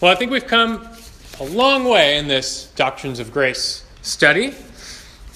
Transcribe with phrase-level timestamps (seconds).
[0.00, 0.88] Well, I think we've come
[1.40, 4.54] a long way in this Doctrines of Grace study.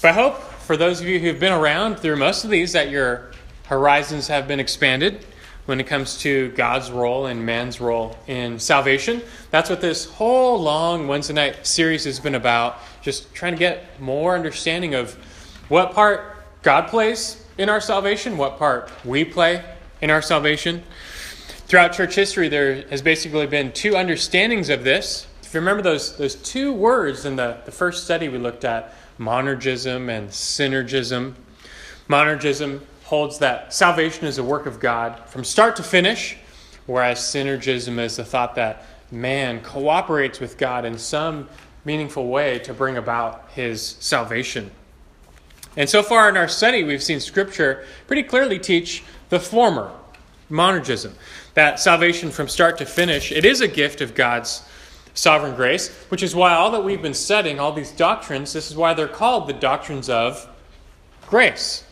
[0.01, 2.89] But I hope for those of you who've been around through most of these that
[2.89, 3.33] your
[3.65, 5.25] horizons have been expanded
[5.65, 9.21] when it comes to God's role and man's role in salvation.
[9.51, 13.99] That's what this whole long Wednesday night series has been about, just trying to get
[13.99, 15.11] more understanding of
[15.67, 19.61] what part God plays in our salvation, what part we play
[20.01, 20.83] in our salvation.
[21.73, 25.25] Throughout church history, there has basically been two understandings of this.
[25.41, 28.93] If you remember those, those two words in the, the first study we looked at,
[29.17, 31.33] monergism and synergism.
[32.07, 36.37] Monergism holds that salvation is a work of God from start to finish,
[36.85, 41.49] whereas synergism is the thought that man cooperates with God in some
[41.85, 44.69] meaningful way to bring about his salvation.
[45.75, 49.91] And so far in our study, we've seen Scripture pretty clearly teach the former,
[50.51, 51.13] monergism,
[51.53, 54.63] that salvation from start to finish, it is a gift of God's
[55.13, 58.75] sovereign grace, which is why all that we've been studying, all these doctrines, this is
[58.75, 60.47] why they're called the doctrines of
[61.27, 61.85] grace.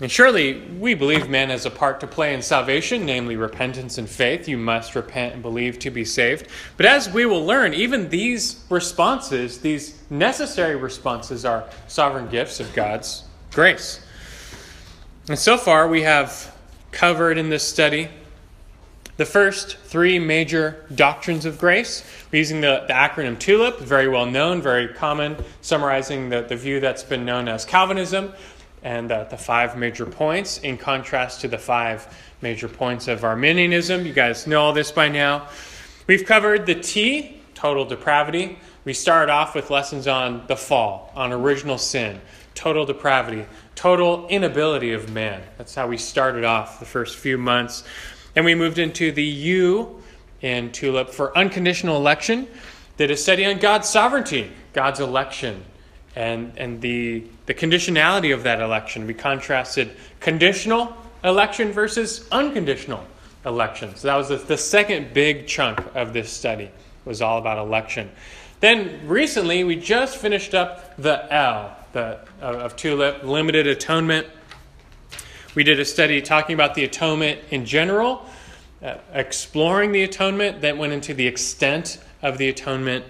[0.00, 4.08] And surely we believe man has a part to play in salvation, namely repentance and
[4.08, 4.48] faith.
[4.48, 6.48] You must repent and believe to be saved.
[6.78, 12.72] But as we will learn, even these responses, these necessary responses, are sovereign gifts of
[12.72, 14.00] God's grace.
[15.28, 16.56] And so far, we have
[16.92, 18.08] covered in this study
[19.20, 22.02] the first three major doctrines of grace.
[22.32, 26.80] We're using the, the acronym TULIP, very well known, very common, summarizing the, the view
[26.80, 28.32] that's been known as Calvinism
[28.82, 32.08] and uh, the five major points in contrast to the five
[32.40, 34.06] major points of Arminianism.
[34.06, 35.48] You guys know all this by now.
[36.06, 38.58] We've covered the T, total depravity.
[38.86, 42.22] We started off with lessons on the fall, on original sin,
[42.54, 45.42] total depravity, total inability of man.
[45.58, 47.84] That's how we started off the first few months.
[48.36, 50.02] And we moved into the U
[50.40, 52.48] in TULIP for unconditional election,
[52.96, 55.64] did a study on God's sovereignty, God's election,
[56.16, 59.06] and, and the, the conditionality of that election.
[59.06, 59.90] We contrasted
[60.20, 63.04] conditional election versus unconditional
[63.44, 63.94] election.
[63.96, 66.70] So that was the, the second big chunk of this study
[67.04, 68.10] was all about election.
[68.60, 74.26] Then recently we just finished up the L the, of TULIP, limited atonement.
[75.60, 78.24] We did a study talking about the atonement in general,
[78.82, 83.04] uh, exploring the atonement, then went into the extent of the atonement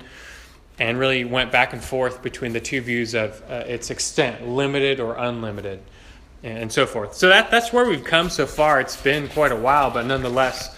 [0.80, 4.98] and really went back and forth between the two views of uh, its extent, limited
[4.98, 5.80] or unlimited,
[6.42, 7.14] and so forth.
[7.14, 8.80] So that, that's where we've come so far.
[8.80, 10.76] It's been quite a while, but nonetheless,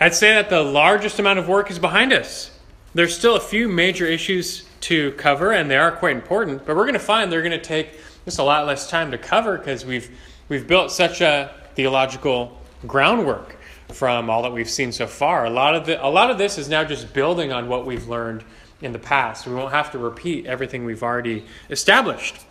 [0.00, 2.58] I'd say that the largest amount of work is behind us.
[2.94, 6.84] There's still a few major issues to cover, and they are quite important, but we're
[6.84, 9.84] going to find they're going to take just a lot less time to cover because
[9.84, 10.10] we've,
[10.48, 13.56] we've built such a theological groundwork
[13.92, 15.46] from all that we've seen so far.
[15.46, 18.08] A lot of, the, a lot of this is now just building on what we've
[18.08, 18.44] learned
[18.82, 19.46] in the past.
[19.46, 22.44] We won't have to repeat everything we've already established.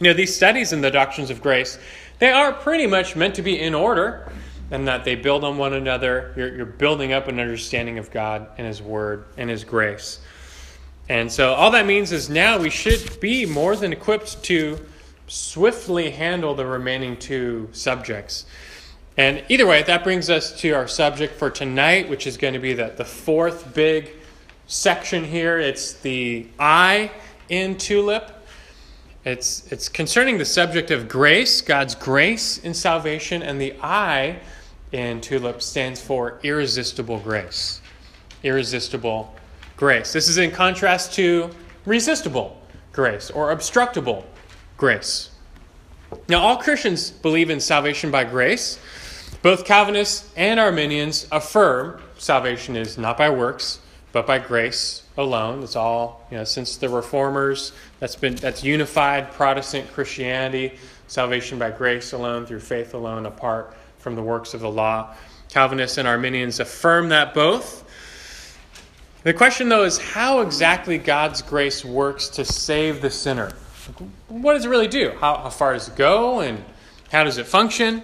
[0.00, 1.78] You know, these studies in the doctrines of grace,
[2.18, 4.30] they are pretty much meant to be in order
[4.70, 6.32] and that they build on one another.
[6.36, 10.20] You're, you're building up an understanding of God and His Word and His grace.
[11.08, 14.78] And so all that means is now we should be more than equipped to
[15.32, 18.44] swiftly handle the remaining two subjects.
[19.16, 22.60] And either way, that brings us to our subject for tonight, which is going to
[22.60, 24.10] be the, the fourth big
[24.66, 25.58] section here.
[25.58, 27.10] It's the I
[27.48, 28.30] in TULIP.
[29.24, 34.38] It's, it's concerning the subject of grace, God's grace in salvation, and the I
[34.92, 37.80] in TULIP stands for irresistible grace.
[38.42, 39.34] Irresistible
[39.78, 40.12] grace.
[40.12, 41.48] This is in contrast to
[41.86, 42.60] resistible
[42.92, 44.26] grace or obstructible
[44.82, 45.30] grace.
[46.28, 48.80] Now, all Christians believe in salvation by grace.
[49.40, 53.78] Both Calvinists and Arminians affirm salvation is not by works,
[54.10, 55.62] but by grace alone.
[55.62, 57.70] It's all, you know, since the reformers,
[58.00, 60.76] that's been that's unified Protestant Christianity,
[61.06, 65.14] salvation by grace alone, through faith alone, apart from the works of the law.
[65.48, 67.84] Calvinists and Arminians affirm that both.
[69.22, 73.52] The question, though, is how exactly God's grace works to save the sinner.
[74.28, 75.10] What does it really do?
[75.20, 76.40] How, how far does it go?
[76.40, 76.62] And
[77.10, 78.02] how does it function?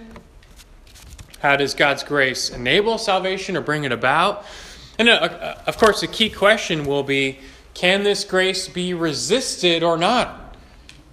[1.39, 4.45] How does God's grace enable salvation or bring it about?
[4.97, 7.39] And uh, of course, the key question will be
[7.73, 10.57] can this grace be resisted or not?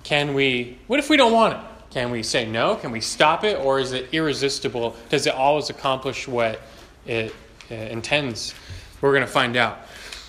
[0.03, 1.61] Can we, what if we don't want it?
[1.91, 2.75] Can we say no?
[2.75, 3.59] Can we stop it?
[3.59, 4.97] Or is it irresistible?
[5.09, 6.61] Does it always accomplish what
[7.07, 7.33] it
[7.71, 8.55] uh, intends?
[9.01, 9.79] We're going to find out.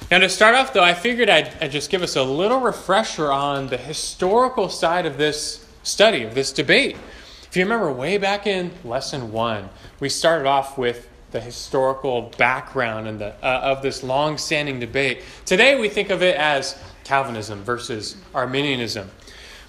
[0.10, 3.30] Now, to start off, though, I figured I'd, I'd, just give us a little refresher
[3.30, 6.96] on the historical side of this study, of this debate.
[7.44, 9.68] If you remember way back in lesson one,
[10.00, 15.24] we started off with the historical background and the, uh, of this long standing debate.
[15.46, 19.12] Today we think of it as Calvinism versus Arminianism.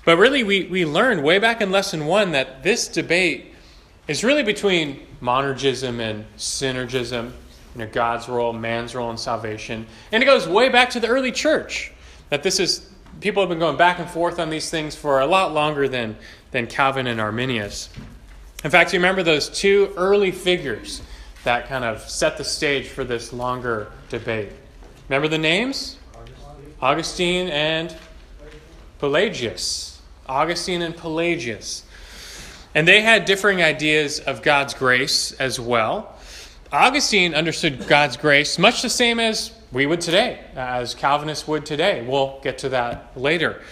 [0.05, 3.55] But really, we, we learned way back in lesson one that this debate
[4.07, 7.33] is really between monergism and synergism,
[7.79, 9.87] you know, God's role, man's role in salvation.
[10.11, 11.93] And it goes way back to the early church.
[12.31, 12.91] That this is,
[13.21, 16.17] people have been going back and forth on these things for a lot longer than,
[16.51, 17.89] than Calvin and Arminius.
[18.65, 21.03] In fact, you remember those two early figures
[21.45, 24.51] that kind of set the stage for this longer debate.
[25.09, 25.97] Remember the names?
[26.83, 27.97] Augustine and
[28.99, 30.03] Pelagius.
[30.29, 31.85] Augustine and Pelagius.
[32.75, 36.18] And they had differing ideas of God's grace as well.
[36.73, 42.05] Augustine understood God's grace much the same as we would today, as Calvinists would today.
[42.07, 43.63] We'll get to that later.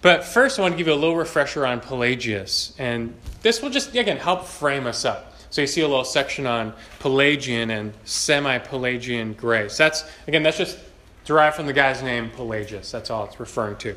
[0.00, 2.74] But first, I want to give you a little refresher on Pelagius.
[2.78, 5.34] And this will just, again, help frame us up.
[5.50, 9.76] So you see a little section on Pelagian and semi Pelagian grace.
[9.76, 10.78] That's, again, that's just
[11.24, 12.90] derived from the guy's name, Pelagius.
[12.90, 13.94] That's all it's referring to.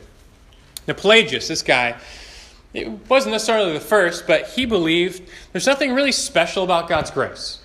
[0.87, 1.97] Now, Pelagius, this guy,
[2.73, 7.64] it wasn't necessarily the first, but he believed there's nothing really special about God's grace.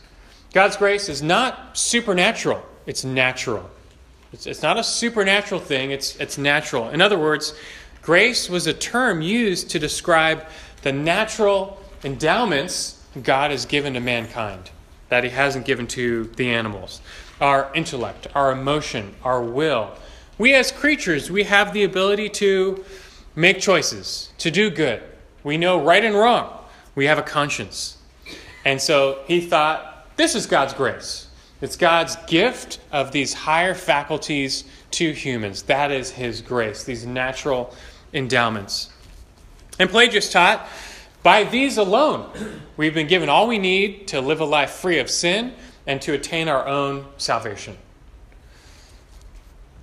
[0.52, 3.70] God's grace is not supernatural, it's natural.
[4.32, 6.91] It's, it's not a supernatural thing, it's, it's natural.
[6.91, 7.55] In other words,
[8.02, 10.47] grace was a term used to describe
[10.82, 14.70] the natural endowments God has given to mankind
[15.08, 17.00] that he hasn't given to the animals
[17.41, 19.91] our intellect, our emotion, our will.
[20.38, 22.85] We as creatures, we have the ability to
[23.35, 25.02] make choices, to do good.
[25.43, 26.52] We know right and wrong.
[26.94, 27.97] We have a conscience.
[28.64, 29.90] And so he thought,
[30.21, 31.29] this is God's grace.
[31.63, 35.63] It's God's gift of these higher faculties to humans.
[35.63, 37.75] That is his grace, these natural
[38.13, 38.91] endowments.
[39.79, 40.69] And Pelagius taught,
[41.23, 42.29] by these alone,
[42.77, 45.55] we've been given all we need to live a life free of sin
[45.87, 47.79] and to attain our own salvation.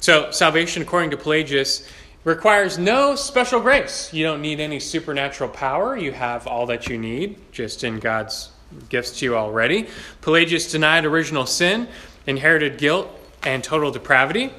[0.01, 1.89] So, salvation, according to Pelagius,
[2.23, 4.13] requires no special grace.
[4.13, 5.97] You don't need any supernatural power.
[5.97, 8.51] You have all that you need just in God's
[8.89, 9.87] gifts to you already.
[10.21, 11.87] Pelagius denied original sin,
[12.25, 13.09] inherited guilt,
[13.43, 14.51] and total depravity.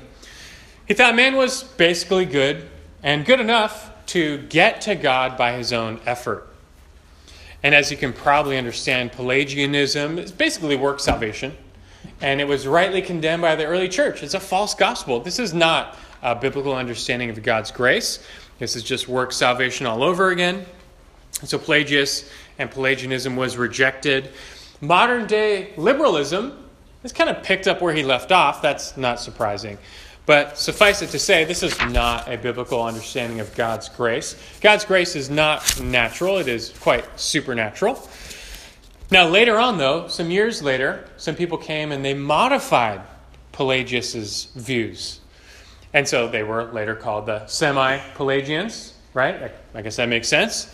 [0.87, 2.69] He thought man was basically good
[3.03, 6.49] and good enough to get to God by his own effort.
[7.63, 11.57] And as you can probably understand, Pelagianism is basically work salvation.
[12.21, 14.23] And it was rightly condemned by the early church.
[14.23, 15.21] It's a false gospel.
[15.21, 18.25] This is not a biblical understanding of God's grace.
[18.59, 20.65] This is just work salvation all over again.
[21.45, 22.29] So Pelagius
[22.59, 24.31] and Pelagianism was rejected.
[24.81, 26.69] Modern day liberalism
[27.03, 28.61] has kind of picked up where he left off.
[28.63, 29.79] That's not surprising.
[30.27, 34.37] But suffice it to say, this is not a biblical understanding of God's grace.
[34.61, 37.99] God's grace is not natural, it is quite supernatural.
[39.11, 43.01] Now, later on, though, some years later, some people came and they modified
[43.53, 45.21] Pelagius's views.
[45.95, 49.51] And so they were later called the semi Pelagians, right?
[49.75, 50.71] I guess that makes sense.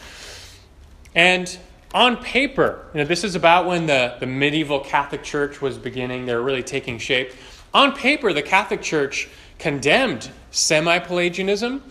[1.15, 1.57] And
[1.95, 6.27] on paper, you know, this is about when the, the medieval Catholic Church was beginning,
[6.27, 7.33] they were really taking shape.
[7.73, 9.29] On paper, the Catholic Church
[9.61, 11.83] condemned semi Pelagianism,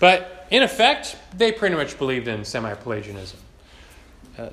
[0.00, 3.38] but in effect, they pretty much believed in semi Pelagianism.
[4.36, 4.48] Uh,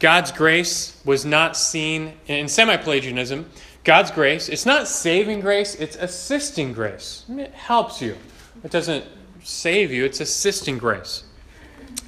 [0.00, 3.50] God's grace was not seen in semi Pelagianism.
[3.84, 7.24] God's grace, it's not saving grace, it's assisting grace.
[7.28, 8.16] It helps you.
[8.64, 9.04] It doesn't
[9.44, 11.22] save you, it's assisting grace.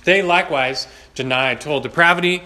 [0.04, 2.42] They likewise denied total depravity.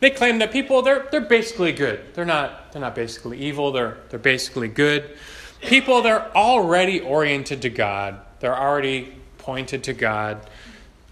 [0.00, 2.14] They claim that people, they're, they're basically good.
[2.14, 5.16] They're not, they're not basically evil, they're, they're basically good.
[5.60, 10.48] People, they're already oriented to God, they're already pointed to God.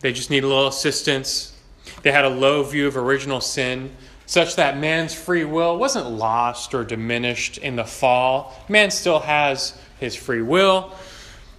[0.00, 1.56] They just need a little assistance.
[2.02, 3.90] They had a low view of original sin
[4.30, 8.54] such that man's free will wasn't lost or diminished in the fall.
[8.68, 10.92] Man still has his free will.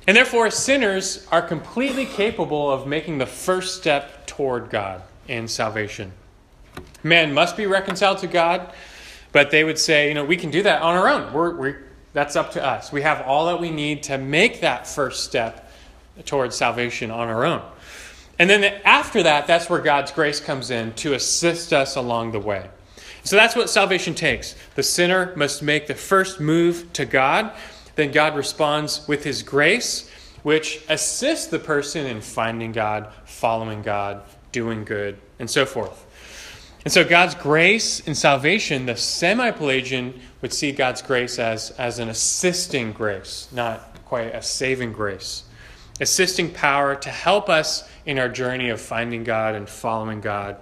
[0.08, 6.12] And therefore, sinners are completely capable of making the first step toward God in salvation.
[7.04, 8.74] Man must be reconciled to God,
[9.32, 11.32] but they would say, you know, we can do that on our own.
[11.34, 12.92] We're, we're, that's up to us.
[12.92, 15.72] We have all that we need to make that first step
[16.26, 17.62] towards salvation on our own.
[18.40, 22.40] And then after that, that's where God's grace comes in to assist us along the
[22.40, 22.70] way.
[23.24, 24.56] So that's what salvation takes.
[24.76, 27.52] The sinner must make the first move to God.
[27.96, 30.10] Then God responds with his grace,
[30.44, 36.08] which assists the person in finding God, following God, doing good, and so forth.
[36.84, 42.00] And so God's grace in salvation, the semi Pelagian would see God's grace as, as
[42.00, 45.44] an assisting grace, not quite a saving grace.
[46.00, 50.58] Assisting power to help us in our journey of finding God and following God.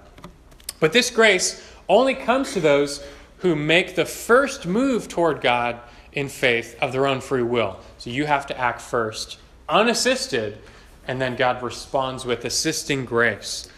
[0.81, 3.05] But this grace only comes to those
[3.38, 5.79] who make the first move toward God
[6.13, 7.80] in faith of their own free will.
[7.98, 9.38] So you have to act first,
[9.68, 10.58] unassisted,
[11.08, 13.70] and then God responds with assisting grace.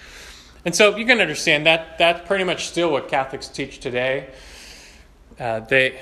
[0.65, 4.29] And so you can understand that that's pretty much still what Catholics teach today.
[5.39, 5.99] Uh, they,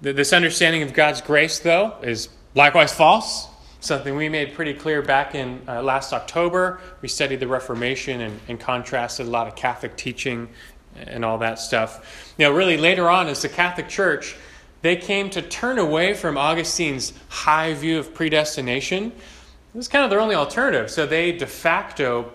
[0.00, 3.46] this understanding of God's grace, though, is likewise false.
[3.80, 6.80] Something we made pretty clear back in uh, last October.
[7.02, 10.48] We studied the Reformation and, and contrasted a lot of Catholic teaching
[10.96, 12.34] and all that stuff.
[12.38, 14.36] Know, really later on, as the Catholic Church,
[14.82, 19.06] they came to turn away from Augustine's high view of predestination.
[19.06, 20.90] It was kind of their only alternative.
[20.90, 22.32] So they de facto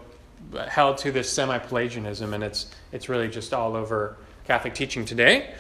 [0.68, 5.56] held to this semi Pelagianism, and it's, it's really just all over Catholic teaching today.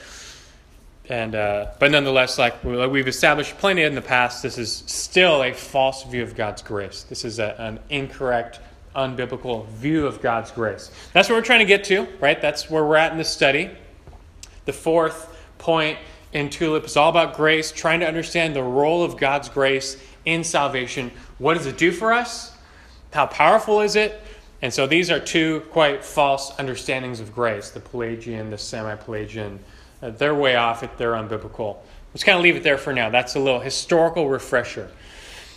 [1.09, 5.53] And, uh, but nonetheless, like we've established plenty in the past, this is still a
[5.53, 7.03] false view of God's grace.
[7.03, 8.59] This is a, an incorrect,
[8.95, 10.91] unbiblical view of God's grace.
[11.13, 12.41] That's what we're trying to get to, right?
[12.41, 13.69] That's where we're at in this study.
[14.65, 15.99] The fourth point
[16.35, 20.43] in Tulip is all about grace, trying to understand the role of God's grace in
[20.43, 21.09] salvation.
[21.37, 22.53] What does it do for us?
[23.13, 24.21] How powerful is it?
[24.61, 29.59] And so these are two quite false understandings of grace the Pelagian, the semi Pelagian.
[30.01, 31.77] Uh, they're way off, it, they're unbiblical.
[32.13, 33.09] Let's kind of leave it there for now.
[33.09, 34.91] That's a little historical refresher.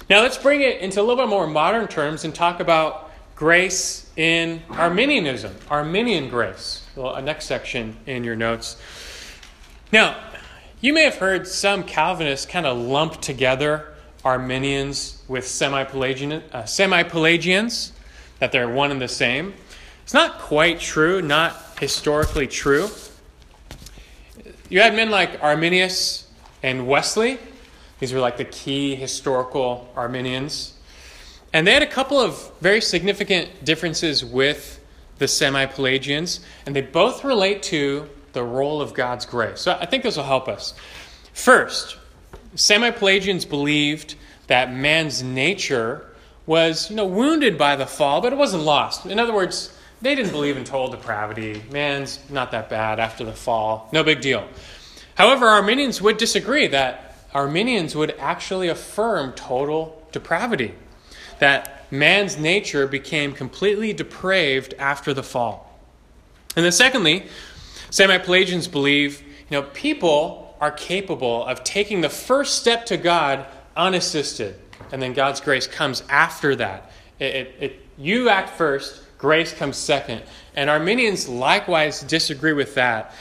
[0.09, 4.09] Now let's bring it into a little bit more modern terms and talk about grace
[4.17, 6.87] in Arminianism, Arminian grace.
[6.95, 8.77] Well, a next section in your notes.
[9.91, 10.28] Now,
[10.81, 13.95] you may have heard some Calvinists kind of lump together
[14.25, 17.93] Arminians with semi uh, Pelagians
[18.39, 19.55] that they're one and the same.
[20.05, 22.89] It's not quite true, not historically true.
[24.69, 26.29] You had men like Arminius
[26.63, 27.39] and Wesley.
[27.99, 30.75] These were like the key historical Arminians.
[31.53, 34.81] And they had a couple of very significant differences with
[35.19, 39.61] the semi Pelagians, and they both relate to the role of God's grace.
[39.61, 40.75] So I think this will help us.
[41.33, 41.97] First,
[42.55, 44.15] semi Pelagians believed
[44.47, 46.05] that man's nature
[46.47, 49.07] was, you know, wounded by the fall, but it wasn't lost.
[49.07, 51.63] In other words, they didn't believe in total depravity.
[51.71, 53.89] Man's not that bad after the fall.
[53.93, 54.47] No big deal.
[55.15, 60.75] However, Arminians would disagree that Arminians would actually affirm total depravity,
[61.41, 65.79] that man's nature became completely depraved after the fall.
[66.57, 67.27] And then, secondly,
[67.91, 73.47] semi Pelagians believe you know, people are capable of taking the first step to God
[73.77, 74.59] unassisted
[74.93, 76.91] and then God's grace comes after that.
[77.19, 80.23] It, it, it, you act first, grace comes second.
[80.55, 83.15] And Arminians likewise disagree with that.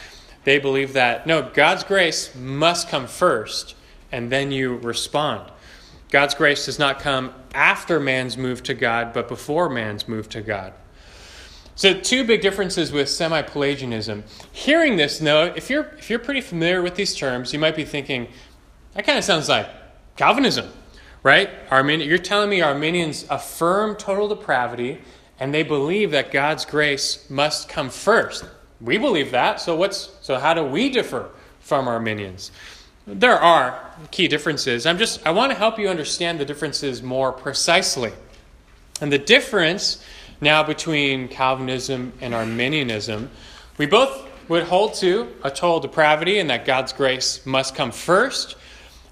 [0.43, 3.75] They believe that, no, God's grace must come first,
[4.11, 5.51] and then you respond.
[6.09, 10.41] God's grace does not come after man's move to God, but before man's move to
[10.41, 10.73] God.
[11.77, 14.25] So, two big differences with semi Pelagianism.
[14.51, 17.85] Hearing this, though, if you're, if you're pretty familiar with these terms, you might be
[17.85, 18.27] thinking,
[18.93, 19.69] that kind of sounds like
[20.17, 20.69] Calvinism
[21.27, 21.49] right?
[21.69, 24.99] Armin, you're telling me Arminians affirm total depravity
[25.41, 28.45] and they believe that God's grace must come first.
[28.79, 29.59] We believe that.
[29.59, 31.29] So what's so how do we differ
[31.59, 32.51] from Arminians?
[33.05, 34.85] There are key differences.
[34.85, 38.13] I'm just I want to help you understand the differences more precisely.
[39.01, 40.01] And the difference
[40.41, 43.29] now between Calvinism and Arminianism,
[43.77, 48.55] we both would hold to a total depravity and that God's grace must come first.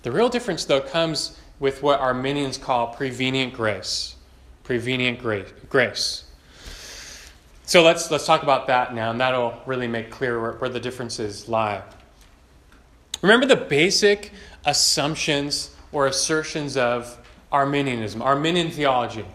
[0.03, 4.15] The real difference though comes with what Arminians call prevenient grace.
[4.63, 5.19] Prevenient
[5.69, 6.23] grace.
[7.67, 10.79] So let's, let's talk about that now, and that'll really make clear where, where the
[10.79, 11.81] differences lie.
[13.23, 14.31] Remember the basic
[14.65, 17.17] assumptions or assertions of
[17.51, 19.25] Arminianism, Arminian theology.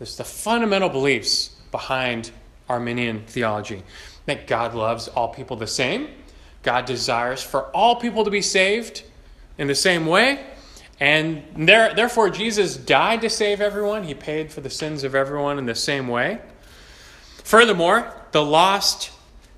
[0.00, 2.30] There's the fundamental beliefs behind
[2.70, 3.82] Arminian theology
[4.24, 6.08] that God loves all people the same,
[6.62, 9.02] God desires for all people to be saved
[9.58, 10.42] in the same way,
[11.00, 14.04] and there, therefore, Jesus died to save everyone.
[14.04, 16.40] He paid for the sins of everyone in the same way.
[17.44, 19.10] Furthermore, the lost,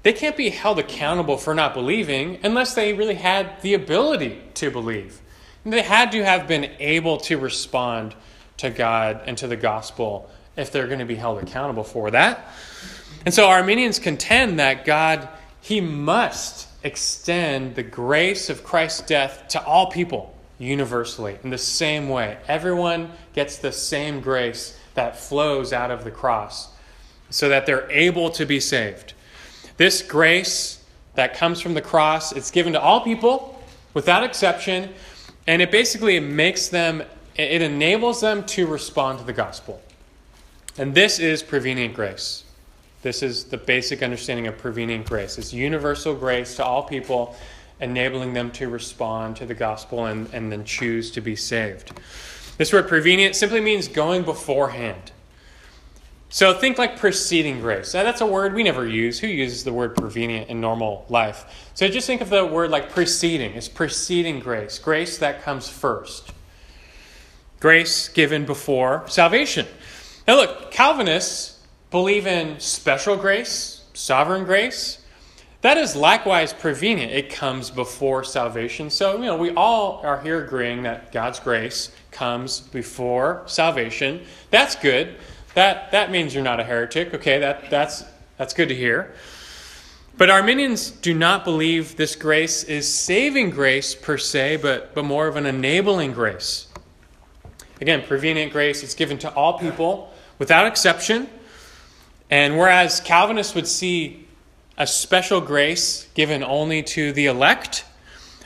[0.02, 4.72] they can't be held accountable for not believing unless they really had the ability to
[4.72, 5.20] believe.
[5.64, 8.16] And they had to have been able to respond
[8.62, 12.48] to God and to the gospel if they're going to be held accountable for that.
[13.24, 15.28] And so Arminians contend that God,
[15.60, 22.08] He must extend the grace of Christ's death to all people universally in the same
[22.08, 22.38] way.
[22.48, 26.68] Everyone gets the same grace that flows out of the cross
[27.30, 29.14] so that they're able to be saved.
[29.76, 33.60] This grace that comes from the cross, it's given to all people
[33.94, 34.92] without exception,
[35.46, 37.02] and it basically makes them
[37.36, 39.80] it enables them to respond to the gospel.
[40.78, 42.44] And this is prevenient grace.
[43.02, 45.36] This is the basic understanding of prevenient grace.
[45.38, 47.36] It's universal grace to all people,
[47.80, 51.92] enabling them to respond to the gospel and, and then choose to be saved.
[52.58, 55.10] This word prevenient simply means going beforehand.
[56.28, 57.92] So think like preceding grace.
[57.92, 59.18] Now, that's a word we never use.
[59.18, 61.70] Who uses the word prevenient in normal life?
[61.74, 63.52] So just think of the word like preceding.
[63.52, 66.32] It's preceding grace, grace that comes first.
[67.62, 69.68] Grace given before salvation.
[70.26, 71.60] Now, look, Calvinists
[71.92, 74.98] believe in special grace, sovereign grace.
[75.60, 77.12] That is likewise prevenient.
[77.12, 78.90] It comes before salvation.
[78.90, 84.22] So, you know, we all are here agreeing that God's grace comes before salvation.
[84.50, 85.14] That's good.
[85.54, 87.14] That, that means you're not a heretic.
[87.14, 88.02] Okay, that, that's,
[88.38, 89.14] that's good to hear.
[90.18, 95.28] But Arminians do not believe this grace is saving grace per se, but, but more
[95.28, 96.66] of an enabling grace.
[97.82, 101.28] Again, prevenient grace is given to all people without exception.
[102.30, 104.28] And whereas Calvinists would see
[104.78, 107.84] a special grace given only to the elect,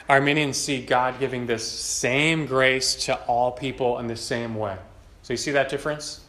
[0.09, 4.79] Arminians see God giving this same grace to all people in the same way.
[5.23, 6.25] So you see that difference?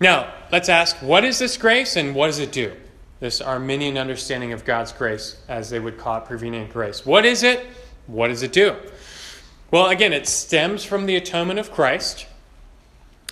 [0.00, 2.72] Now, let's ask what is this grace and what does it do?
[3.18, 7.04] This Arminian understanding of God's grace, as they would call it prevenient grace.
[7.04, 7.66] What is it?
[8.06, 8.74] What does it do?
[9.70, 12.26] Well, again, it stems from the atonement of Christ,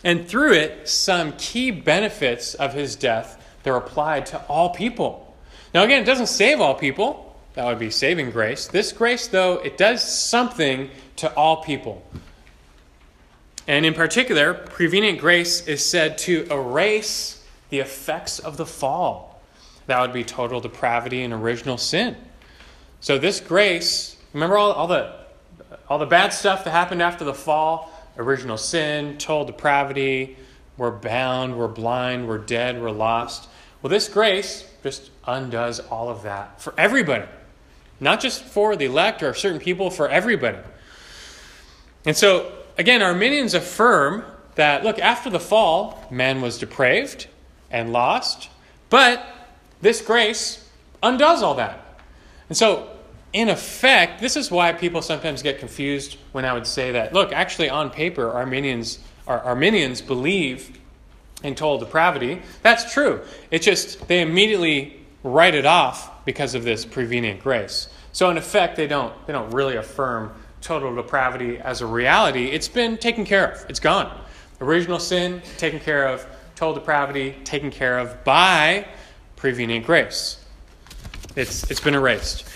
[0.04, 5.36] and through it, some key benefits of his death they're applied to all people.
[5.74, 7.36] Now, again, it doesn't save all people.
[7.54, 8.68] That would be saving grace.
[8.68, 12.02] This grace, though, it does something to all people.
[13.66, 19.42] And in particular, prevenient grace is said to erase the effects of the fall.
[19.86, 22.16] That would be total depravity and original sin.
[23.00, 25.17] So this grace, remember all, all the
[25.88, 30.36] all the bad stuff that happened after the fall, original sin, total depravity,
[30.76, 33.48] we're bound, we're blind, we're dead, we're lost.
[33.82, 37.26] Well, this grace just undoes all of that for everybody.
[38.00, 40.58] Not just for the elect or certain people, for everybody.
[42.04, 47.26] And so Again, Arminians affirm that, look, after the fall, man was depraved
[47.72, 48.48] and lost,
[48.88, 49.26] but
[49.82, 50.64] this grace
[51.02, 52.00] undoes all that.
[52.48, 52.88] And so,
[53.32, 57.32] in effect, this is why people sometimes get confused when I would say that, look,
[57.32, 60.78] actually, on paper, Arminians, Arminians believe
[61.42, 62.40] in total depravity.
[62.62, 63.20] That's true.
[63.50, 67.88] It's just they immediately write it off because of this prevenient grace.
[68.12, 72.68] So, in effect, they don't, they don't really affirm total depravity as a reality, it's
[72.68, 73.66] been taken care of.
[73.68, 74.20] It's gone.
[74.60, 78.86] Original sin taken care of, total depravity taken care of by
[79.36, 80.44] prevenient grace.
[81.36, 82.47] It's, it's been erased.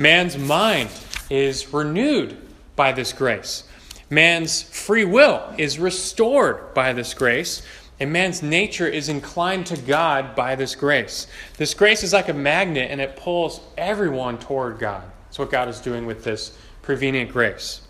[0.00, 0.88] Man's mind
[1.28, 2.34] is renewed
[2.74, 3.64] by this grace.
[4.08, 7.60] Man's free will is restored by this grace,
[8.00, 11.26] and man's nature is inclined to God by this grace.
[11.58, 15.02] This grace is like a magnet, and it pulls everyone toward God.
[15.26, 17.82] That's what God is doing with this prevenient grace.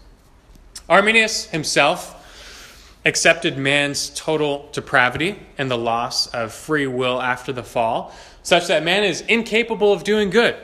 [0.89, 2.17] Arminius himself
[3.07, 8.83] accepted man's total depravity and the loss of free will after the fall, such that
[8.83, 10.57] man is incapable of doing good.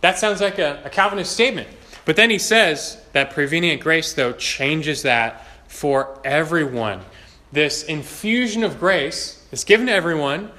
[0.00, 1.68] That sounds like a, a Calvinist statement.
[2.04, 7.00] But then he says that prevenient grace, though, changes that for everyone.
[7.52, 10.50] This infusion of grace is given to everyone,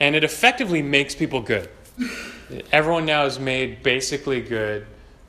[0.00, 1.68] and it effectively makes people good.
[2.72, 4.86] Everyone now is made basically good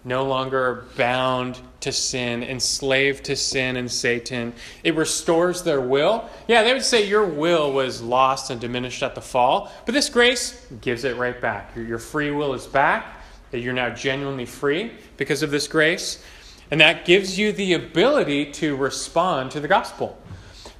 [0.07, 4.53] no longer bound to sin, enslaved to sin and Satan.
[4.83, 6.29] It restores their will.
[6.47, 10.09] Yeah, they would say your will was lost and diminished at the fall, but this
[10.09, 11.75] grace gives it right back.
[11.75, 13.16] Your free will is back,
[13.51, 16.23] that you're now genuinely free because of this grace,
[16.69, 20.21] and that gives you the ability to respond to the gospel.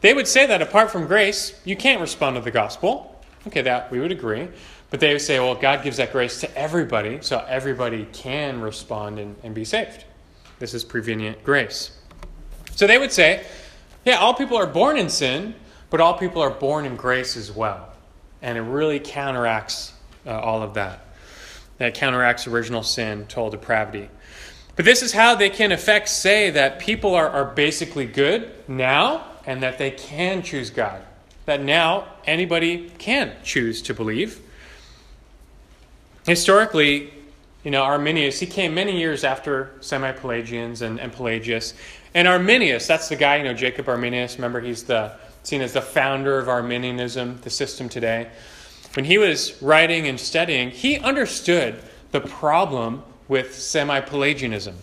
[0.02, 3.24] They would say that apart from grace, you can't respond to the gospel.
[3.48, 4.50] Okay, that we would agree.
[4.90, 9.20] But they would say, well, God gives that grace to everybody, so everybody can respond
[9.20, 10.06] and, and be saved.
[10.60, 11.92] This is prevenient grace.
[12.76, 13.46] So they would say,
[14.06, 15.56] yeah, all people are born in sin,
[15.90, 17.90] but all people are born in grace as well.
[18.42, 19.94] And it really counteracts
[20.26, 21.07] uh, all of that.
[21.78, 24.10] That counteracts original sin, total depravity.
[24.76, 28.52] But this is how they can, in effect, say that people are, are basically good
[28.68, 31.02] now and that they can choose God.
[31.46, 34.40] That now anybody can choose to believe.
[36.26, 37.14] Historically,
[37.64, 41.74] you know, Arminius, he came many years after semi Pelagians and, and Pelagius.
[42.14, 45.14] And Arminius, that's the guy, you know, Jacob Arminius, remember he's the
[45.48, 48.28] seen as the founder of Arminianism, the system today.
[48.98, 51.76] When he was writing and studying, he understood
[52.10, 54.74] the problem with semi Pelagianism,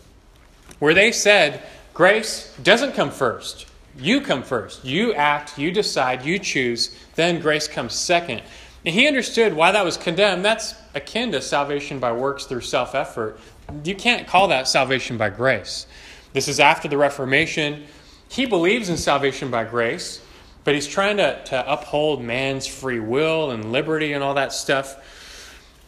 [0.78, 3.66] where they said grace doesn't come first.
[3.98, 4.84] You come first.
[4.84, 8.42] You act, you decide, you choose, then grace comes second.
[8.86, 10.44] And he understood why that was condemned.
[10.44, 13.40] That's akin to salvation by works through self effort.
[13.82, 15.88] You can't call that salvation by grace.
[16.34, 17.82] This is after the Reformation.
[18.28, 20.20] He believes in salvation by grace,
[20.64, 24.96] but he's trying to, to uphold man's free will and liberty and all that stuff.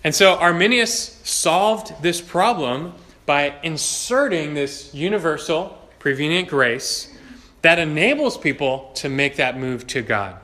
[0.04, 2.92] And so Arminius solved this problem
[3.24, 7.12] by inserting this universal prevenient grace
[7.62, 10.36] that enables people to make that move to God.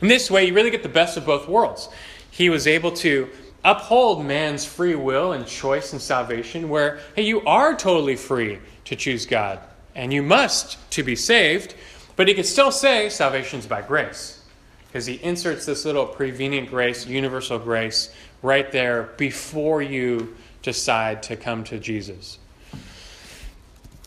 [0.00, 1.88] In this way, you really get the best of both worlds.
[2.30, 3.28] He was able to
[3.64, 8.96] uphold man's free will and choice and salvation, where, hey, you are totally free to
[8.96, 9.58] choose God,
[9.94, 11.74] and you must to be saved,
[12.20, 14.44] but he could still say salvation's by grace,
[14.86, 21.34] because he inserts this little prevenient grace, universal grace, right there before you decide to
[21.34, 22.38] come to Jesus.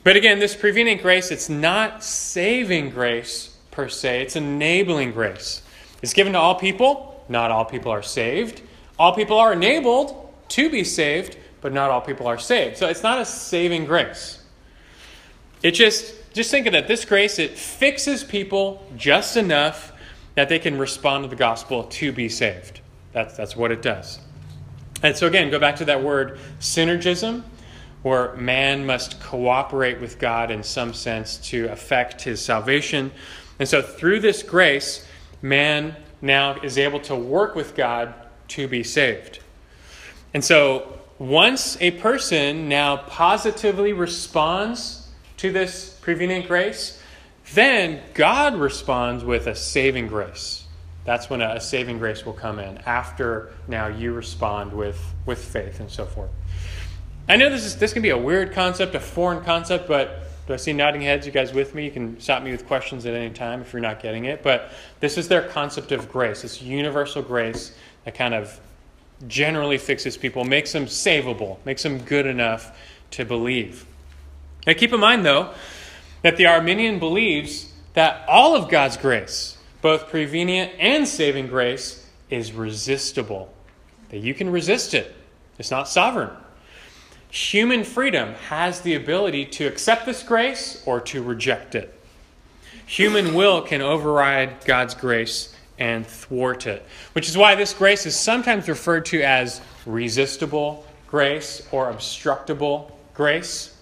[0.04, 5.64] But again, this prevenient grace, it's not saving grace per se, it's enabling grace.
[6.04, 7.26] It's given to all people.
[7.30, 8.62] Not all people are saved.
[9.00, 12.78] All people are enabled to be saved, but not all people are saved.
[12.78, 14.40] So it's not a saving grace.
[15.64, 16.88] It just just think of that.
[16.88, 19.92] This grace it fixes people just enough
[20.36, 22.82] that they can respond to the gospel to be saved.
[23.12, 24.20] That's that's what it does.
[25.02, 27.44] And so again, go back to that word synergism
[28.04, 33.12] where man must cooperate with God in some sense to affect his salvation.
[33.60, 35.08] And so, through this grace,
[35.42, 38.14] man now is able to work with God
[38.50, 39.40] to be saved.
[40.34, 45.03] And so, once a person now positively responds
[45.44, 47.02] to this prevenient grace,
[47.54, 50.64] then God responds with a saving grace.
[51.04, 55.82] That's when a, saving grace will come in after now you respond with, with faith
[55.82, 56.30] and so forth.
[57.28, 60.54] I know this is this can be a weird concept, a foreign concept, but do
[60.54, 61.26] I see nodding heads?
[61.26, 61.84] You guys with me?
[61.84, 64.44] You can stop me with questions at any time if you're not getting it.
[64.44, 67.76] But this is their concept of grace, this universal grace
[68.06, 68.62] that kind of
[69.28, 72.78] generally fixes people, makes them savable, makes them good enough
[73.12, 73.86] to believe.
[74.66, 75.54] Now keep in mind though
[76.22, 82.54] that the Arminian believes that all of God's grace, both prevenient and saving grace, is
[82.54, 83.54] resistible.
[84.10, 85.14] That you can resist it.
[85.60, 86.32] It's not sovereign.
[87.30, 92.00] Human freedom has the ability to accept this grace or to reject it.
[92.86, 98.16] Human will can override God's grace and thwart it, which is why this grace is
[98.16, 103.73] sometimes referred to as resistible grace or obstructible grace.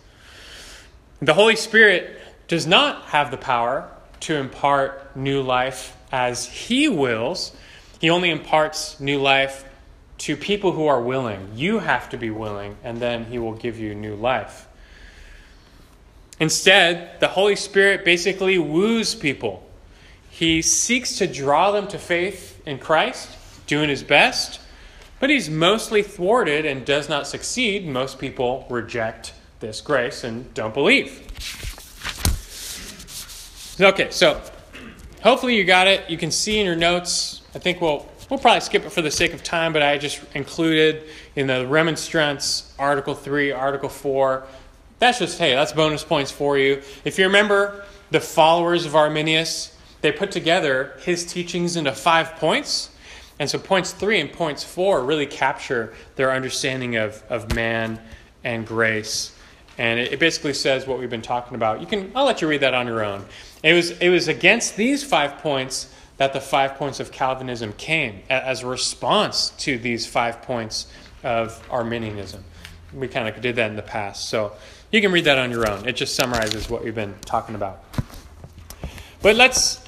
[1.23, 3.87] The Holy Spirit does not have the power
[4.21, 7.55] to impart new life as He wills.
[7.99, 9.63] He only imparts new life
[10.19, 11.51] to people who are willing.
[11.55, 14.67] You have to be willing, and then He will give you new life.
[16.39, 19.63] Instead, the Holy Spirit basically woos people.
[20.31, 23.29] He seeks to draw them to faith in Christ,
[23.67, 24.59] doing his best,
[25.19, 27.87] but he's mostly thwarted and does not succeed.
[27.87, 31.27] Most people reject this grace and don't believe.
[33.79, 34.41] Okay, so
[35.23, 36.09] hopefully you got it.
[36.09, 37.41] You can see in your notes.
[37.55, 40.21] I think we'll We'll probably skip it for the sake of time, but I just
[40.35, 41.03] included
[41.35, 44.47] in the remonstrance, Article 3, Article 4.
[44.99, 46.81] That's just, hey, that's bonus points for you.
[47.03, 52.91] If you remember the followers of Arminius, they put together his teachings into five points.
[53.37, 57.99] And so points three and points four really capture their understanding of, of man
[58.45, 59.35] and grace.
[59.77, 61.81] And it, basically says what we've been talking about.
[61.81, 63.25] You can I'll let you read that on your own.
[63.63, 68.21] It was it was against these five points that the five points of Calvinism came
[68.29, 70.87] as a response to these five points
[71.23, 72.43] of Arminianism.
[72.93, 74.29] We kind of did that in the past.
[74.29, 74.53] So
[74.91, 75.87] you can read that on your own.
[75.87, 77.83] It just summarizes what we've been talking about.
[79.21, 79.83] But let's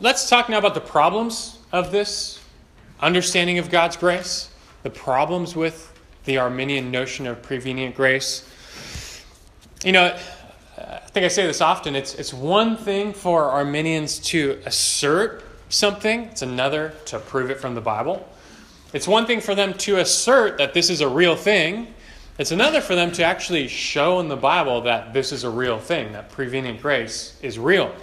[0.00, 2.40] let's talk now about the problems of this
[3.00, 4.50] understanding of God's grace,
[4.82, 5.92] the problems with
[6.24, 8.48] the Arminian notion of prevenient grace.
[9.84, 10.16] You know,
[10.78, 11.94] I think I say this often.
[11.94, 17.74] It's it's one thing for Arminians to assert something, it's another to prove it from
[17.74, 18.26] the Bible.
[18.92, 21.92] It's one thing for them to assert that this is a real thing.
[22.38, 25.78] It's another for them to actually show in the Bible that this is a real
[25.78, 27.94] thing, that prevenient grace is real.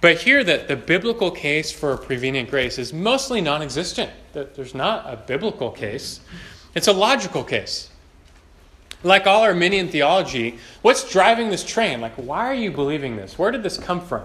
[0.00, 4.10] But here, that the biblical case for prevenient grace is mostly non existent.
[4.34, 6.20] That There's not a biblical case,
[6.74, 7.90] it's a logical case.
[9.06, 12.00] Like all Arminian theology, what's driving this train?
[12.00, 13.38] Like, why are you believing this?
[13.38, 14.24] Where did this come from?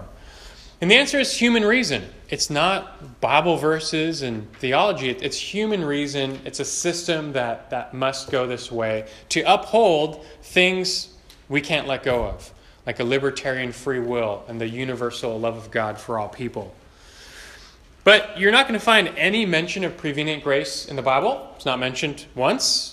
[0.80, 2.02] And the answer is human reason.
[2.28, 5.10] It's not Bible verses and theology.
[5.10, 6.40] It's human reason.
[6.44, 11.10] It's a system that, that must go this way to uphold things
[11.48, 12.52] we can't let go of,
[12.84, 16.74] like a libertarian free will and the universal love of God for all people.
[18.02, 21.52] But you're not going to find any mention of prevenient grace in the Bible.
[21.54, 22.91] It's not mentioned once.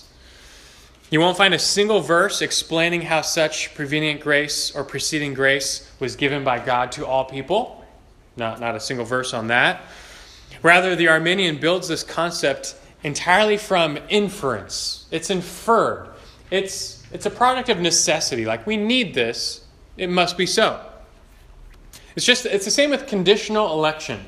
[1.10, 6.14] You won't find a single verse explaining how such prevenient grace or preceding grace was
[6.14, 7.84] given by God to all people.
[8.36, 9.82] Not, not a single verse on that.
[10.62, 15.06] Rather, the Arminian builds this concept entirely from inference.
[15.10, 16.10] It's inferred.
[16.50, 18.44] It's, it's a product of necessity.
[18.44, 19.64] Like, we need this,
[19.96, 20.80] it must be so.
[22.14, 24.20] It's just, it's the same with conditional election.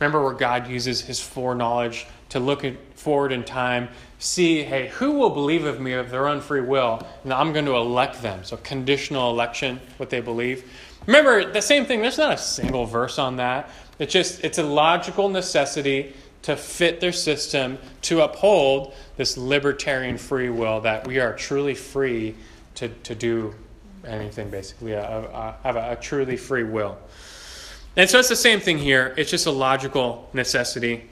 [0.00, 5.30] Remember where God uses his foreknowledge to look forward in time, see, hey, who will
[5.30, 7.06] believe of me of their own free will?
[7.24, 8.44] And I'm going to elect them.
[8.44, 10.70] So, conditional election, what they believe.
[11.06, 13.70] Remember, the same thing, there's not a single verse on that.
[13.98, 20.50] It's just, it's a logical necessity to fit their system to uphold this libertarian free
[20.50, 22.34] will that we are truly free
[22.76, 23.54] to, to do
[24.04, 26.98] anything, basically, have a, a truly free will.
[27.96, 29.14] And so it's the same thing here.
[29.16, 31.08] It's just a logical necessity.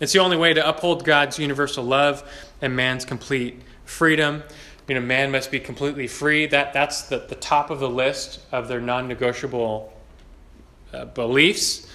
[0.00, 2.28] It's the only way to uphold God's universal love
[2.60, 4.42] and man's complete freedom.
[4.88, 6.46] You know, man must be completely free.
[6.46, 9.92] That, that's the, the top of the list of their non negotiable
[10.92, 11.86] uh, beliefs.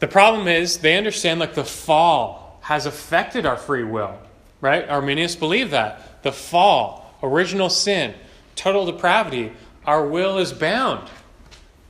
[0.00, 4.18] The problem is they understand like the fall has affected our free will,
[4.60, 4.88] right?
[4.88, 6.22] Arminians believe that.
[6.22, 8.14] The fall, original sin,
[8.54, 9.52] total depravity,
[9.86, 11.08] our will is bound.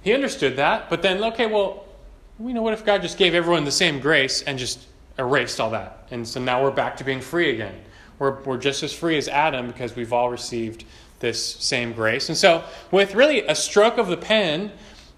[0.02, 1.86] He understood that, but then, okay, well,
[2.38, 4.80] you know, what if God just gave everyone the same grace and just
[5.18, 6.06] erased all that?
[6.10, 7.74] And so now we're back to being free again.
[8.18, 10.84] We're, we're just as free as Adam because we've all received
[11.20, 12.28] this same grace.
[12.28, 14.70] And so, with really a stroke of the pen,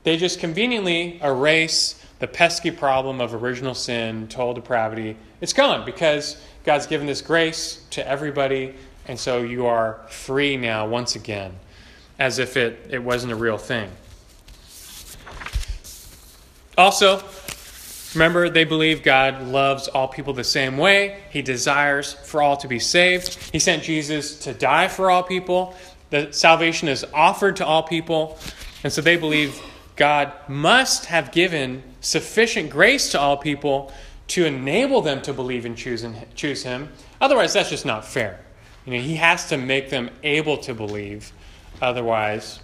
[0.05, 5.17] they just conveniently erase the pesky problem of original sin, total depravity.
[5.41, 8.75] It's gone because God's given this grace to everybody,
[9.07, 11.53] and so you are free now once again,
[12.19, 13.91] as if it, it wasn't a real thing.
[16.79, 17.19] Also,
[18.17, 21.21] remember, they believe God loves all people the same way.
[21.31, 23.35] He desires for all to be saved.
[23.53, 25.77] He sent Jesus to die for all people.
[26.11, 28.39] The salvation is offered to all people.
[28.83, 29.61] And so they believe
[29.97, 33.93] God must have given sufficient grace to all people
[34.29, 36.89] to enable them to believe and choose, and choose Him.
[37.21, 38.41] Otherwise, that's just not fair.
[38.85, 41.33] You know, He has to make them able to believe.
[41.81, 42.61] Otherwise,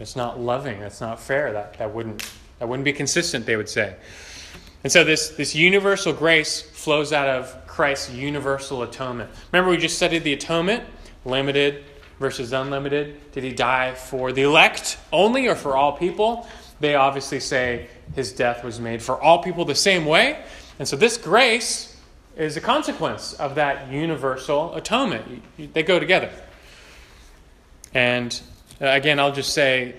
[0.00, 0.80] it's not loving.
[0.80, 1.52] That's not fair.
[1.52, 3.94] That, that wouldn't that wouldn't be consistent, they would say.
[4.84, 9.30] And so this, this universal grace flows out of Christ's universal atonement.
[9.52, 10.84] Remember, we just studied the atonement,
[11.24, 11.84] limited
[12.20, 13.32] versus unlimited.
[13.32, 16.48] Did he die for the elect only or for all people?
[16.80, 20.42] They obviously say his death was made for all people the same way.
[20.78, 21.96] And so this grace
[22.36, 25.42] is a consequence of that universal atonement.
[25.74, 26.30] They go together.
[27.94, 28.40] And
[28.80, 29.96] uh, again, I'll just say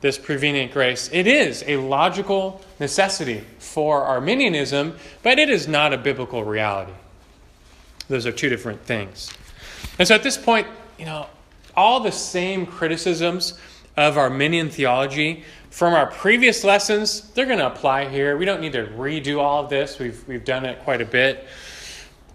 [0.00, 1.08] this prevenient grace.
[1.12, 3.44] It is a logical necessity
[3.76, 6.94] for Arminianism, but it is not a biblical reality.
[8.08, 9.30] Those are two different things.
[9.98, 10.66] And so at this point,
[10.98, 11.26] you know,
[11.76, 13.58] all the same criticisms
[13.98, 18.38] of Arminian theology from our previous lessons, they're going to apply here.
[18.38, 19.98] We don't need to redo all of this.
[19.98, 21.46] We've, we've done it quite a bit.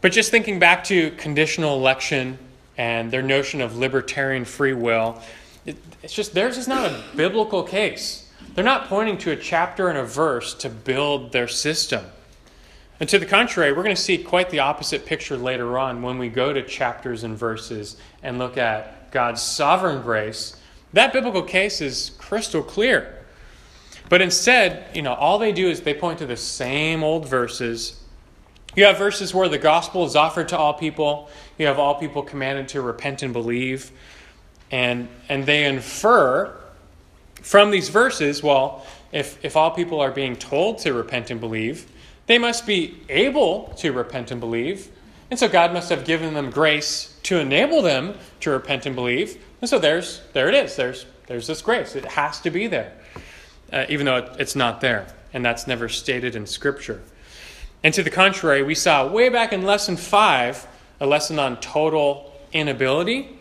[0.01, 2.37] But just thinking back to conditional election
[2.77, 5.19] and their notion of libertarian free will,
[5.65, 8.20] it, it's just theirs is not a biblical case.
[8.53, 12.05] They're not pointing to a chapter and a verse to build their system.
[12.99, 16.19] And to the contrary, we're going to see quite the opposite picture later on when
[16.19, 20.55] we go to chapters and verses and look at God's sovereign grace.
[20.93, 23.17] That biblical case is crystal clear.
[24.09, 28.03] But instead, you know, all they do is they point to the same old verses.
[28.75, 31.29] You have verses where the gospel is offered to all people.
[31.57, 33.91] You have all people commanded to repent and believe.
[34.69, 36.60] And, and they infer
[37.41, 41.91] from these verses well, if, if all people are being told to repent and believe,
[42.27, 44.89] they must be able to repent and believe.
[45.29, 49.41] And so God must have given them grace to enable them to repent and believe.
[49.59, 50.75] And so there's, there it is.
[50.75, 51.95] There's, there's this grace.
[51.95, 52.93] It has to be there,
[53.71, 55.07] uh, even though it, it's not there.
[55.33, 57.01] And that's never stated in Scripture.
[57.83, 60.67] And to the contrary, we saw way back in lesson five
[61.01, 63.37] a lesson on total inability.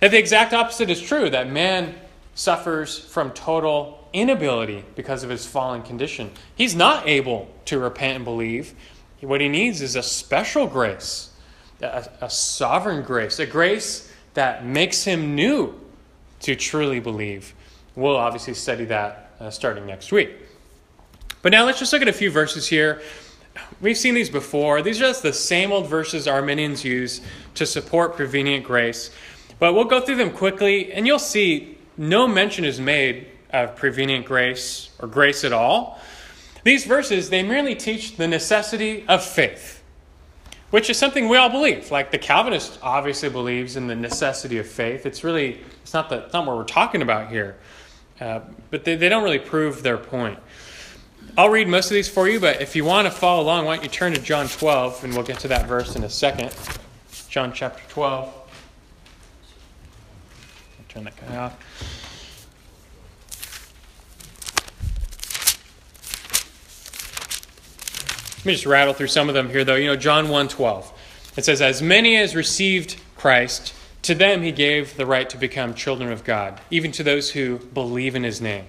[0.00, 1.94] That the exact opposite is true, that man
[2.34, 6.30] suffers from total inability because of his fallen condition.
[6.54, 8.74] He's not able to repent and believe.
[9.20, 11.30] What he needs is a special grace,
[11.80, 15.80] a, a sovereign grace, a grace that makes him new
[16.40, 17.54] to truly believe.
[17.96, 20.30] We'll obviously study that uh, starting next week.
[21.42, 23.02] But now let's just look at a few verses here.
[23.80, 24.82] We've seen these before.
[24.82, 27.20] These are just the same old verses Arminians use
[27.54, 29.10] to support prevenient grace.
[29.58, 34.26] But we'll go through them quickly, and you'll see no mention is made of prevenient
[34.26, 36.00] grace or grace at all.
[36.64, 39.82] These verses, they merely teach the necessity of faith,
[40.70, 41.90] which is something we all believe.
[41.90, 45.06] Like the Calvinist obviously believes in the necessity of faith.
[45.06, 47.56] It's really, it's not, the, it's not what we're talking about here.
[48.20, 50.38] Uh, but they, they don't really prove their point.
[51.36, 53.76] I'll read most of these for you, but if you want to follow along, why
[53.76, 56.54] don't you turn to John 12, and we'll get to that verse in a second.
[57.28, 58.43] John chapter 12.
[60.94, 61.58] Turn that guy off.
[68.38, 69.74] Let me just rattle through some of them here, though.
[69.74, 70.92] You know, John 1 12.
[71.36, 75.74] It says, As many as received Christ, to them he gave the right to become
[75.74, 78.66] children of God, even to those who believe in his name.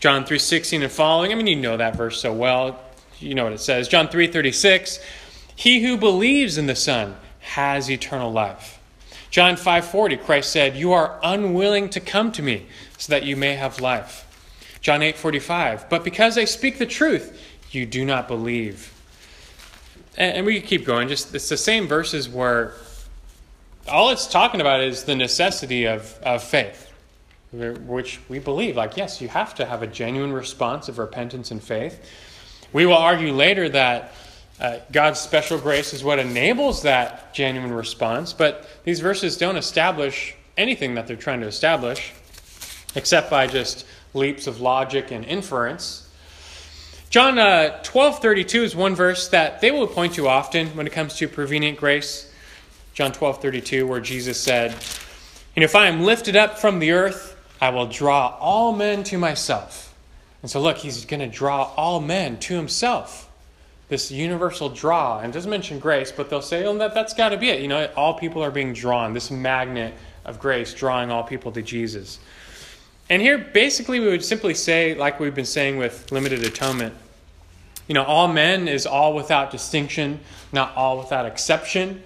[0.00, 1.30] John 3:16 and following.
[1.30, 2.80] I mean, you know that verse so well.
[3.18, 3.86] You know what it says.
[3.86, 4.98] John 3:36,
[5.54, 8.79] "He who believes in the Son has eternal life."
[9.30, 12.66] John 5:40, Christ said, "You are unwilling to come to me
[12.98, 14.26] so that you may have life."
[14.80, 17.38] John 8:45, "But because I speak the truth,
[17.70, 18.92] you do not believe."
[20.16, 21.08] And, we keep going.
[21.08, 22.74] Just it's the same verses where
[23.88, 26.90] all it's talking about is the necessity of, of faith
[27.52, 28.76] which we believe.
[28.76, 32.00] Like, yes, you have to have a genuine response of repentance and faith.
[32.72, 34.12] We will argue later that
[34.60, 40.34] uh, God's special grace is what enables that genuine response, but these verses don't establish
[40.58, 42.12] anything that they're trying to establish
[42.94, 46.08] except by just leaps of logic and inference.
[47.08, 50.92] John uh, 12 32 is one verse that they will point to often when it
[50.92, 52.32] comes to prevenient grace.
[52.92, 54.72] John 12 32, where Jesus said,
[55.56, 59.18] And if I am lifted up from the earth, I will draw all men to
[59.18, 59.94] myself.
[60.42, 63.29] And so, look, he's going to draw all men to himself.
[63.90, 65.20] This universal draw.
[65.20, 67.60] And doesn't mention grace, but they'll say, oh, that, that's got to be it.
[67.60, 69.12] You know, all people are being drawn.
[69.12, 69.92] This magnet
[70.24, 72.18] of grace drawing all people to Jesus.
[73.10, 76.94] And here, basically, we would simply say, like we've been saying with limited atonement,
[77.88, 80.20] you know, all men is all without distinction,
[80.52, 82.02] not all without exception.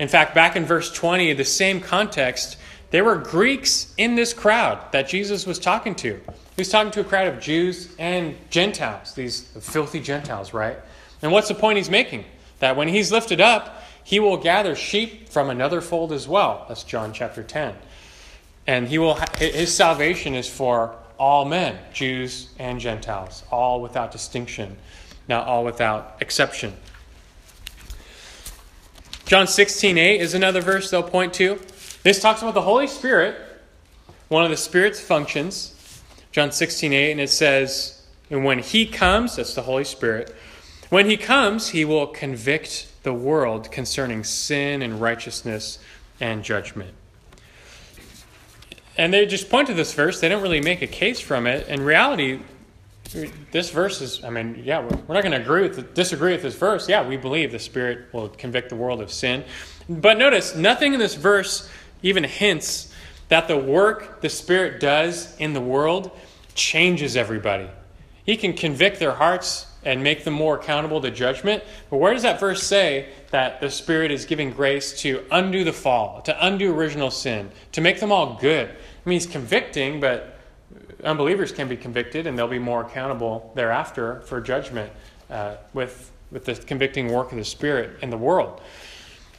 [0.00, 2.56] In fact, back in verse 20, the same context,
[2.90, 6.14] there were Greeks in this crowd that Jesus was talking to.
[6.14, 10.78] He was talking to a crowd of Jews and Gentiles, these filthy Gentiles, right?
[11.22, 12.24] And what's the point he's making?
[12.60, 16.64] That when he's lifted up, he will gather sheep from another fold as well.
[16.68, 17.74] That's John chapter 10.
[18.66, 24.76] And he will his salvation is for all men, Jews and Gentiles, all without distinction,
[25.26, 26.74] not all without exception.
[29.26, 31.60] John 16, 8 is another verse they'll point to.
[32.02, 33.36] This talks about the Holy Spirit,
[34.28, 36.02] one of the Spirit's functions,
[36.32, 40.34] John 16, 8, and it says, And when He comes, that's the Holy Spirit,
[40.90, 45.78] when He comes, He will convict the world concerning sin and righteousness
[46.20, 46.94] and judgment.
[48.96, 50.20] And they just point to this verse.
[50.20, 51.68] They don't really make a case from it.
[51.68, 52.40] In reality,
[53.52, 56.56] this verse is, I mean, yeah, we're not going to agree with, disagree with this
[56.56, 56.88] verse.
[56.88, 59.44] Yeah, we believe the Spirit will convict the world of sin.
[59.88, 61.70] But notice, nothing in this verse
[62.02, 62.92] even hints
[63.28, 66.10] that the work the Spirit does in the world
[66.54, 67.68] changes everybody.
[68.24, 71.64] He can convict their hearts and make them more accountable to judgment.
[71.88, 75.72] But where does that verse say that the Spirit is giving grace to undo the
[75.72, 78.68] fall, to undo original sin, to make them all good?
[78.68, 80.38] I mean, He's convicting, but
[81.02, 84.92] unbelievers can be convicted and they'll be more accountable thereafter for judgment
[85.30, 88.60] uh, with, with the convicting work of the Spirit in the world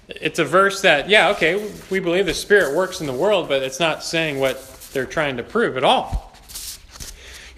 [0.10, 3.62] it's a verse that, yeah, okay, we believe the Spirit works in the world, but
[3.62, 6.29] it's not saying what they're trying to prove at all.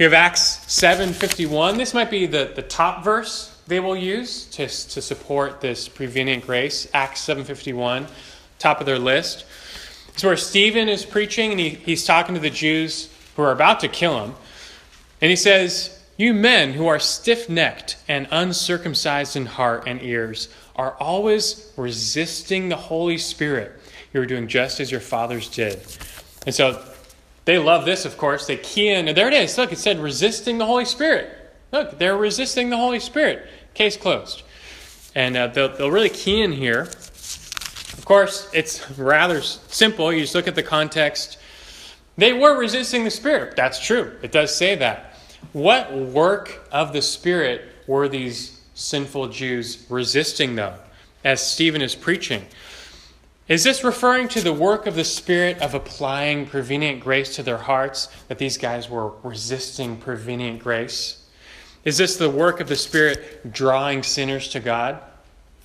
[0.01, 1.77] You have Acts 7.51.
[1.77, 6.43] This might be the, the top verse they will use to, to support this prevenient
[6.43, 6.87] grace.
[6.91, 8.09] Acts 7.51,
[8.57, 9.45] top of their list.
[10.07, 13.79] It's where Stephen is preaching, and he, he's talking to the Jews who are about
[13.81, 14.33] to kill him.
[15.21, 20.49] And he says, You men who are stiff necked and uncircumcised in heart and ears,
[20.75, 23.79] are always resisting the Holy Spirit.
[24.13, 25.79] You're doing just as your fathers did.
[26.47, 26.83] And so
[27.51, 28.47] they love this, of course.
[28.47, 29.57] They key in, and there it is.
[29.57, 31.29] Look, it said resisting the Holy Spirit.
[31.73, 33.45] Look, they're resisting the Holy Spirit.
[33.73, 34.43] Case closed.
[35.15, 36.83] And uh, they'll, they'll really key in here.
[36.83, 40.13] Of course, it's rather simple.
[40.13, 41.39] You just look at the context.
[42.15, 43.57] They were resisting the Spirit.
[43.57, 44.13] That's true.
[44.21, 45.17] It does say that.
[45.51, 50.75] What work of the Spirit were these sinful Jews resisting though,
[51.25, 52.45] as Stephen is preaching.
[53.51, 57.57] Is this referring to the work of the Spirit of applying prevenient grace to their
[57.57, 61.25] hearts, that these guys were resisting prevenient grace?
[61.83, 65.01] Is this the work of the Spirit drawing sinners to God?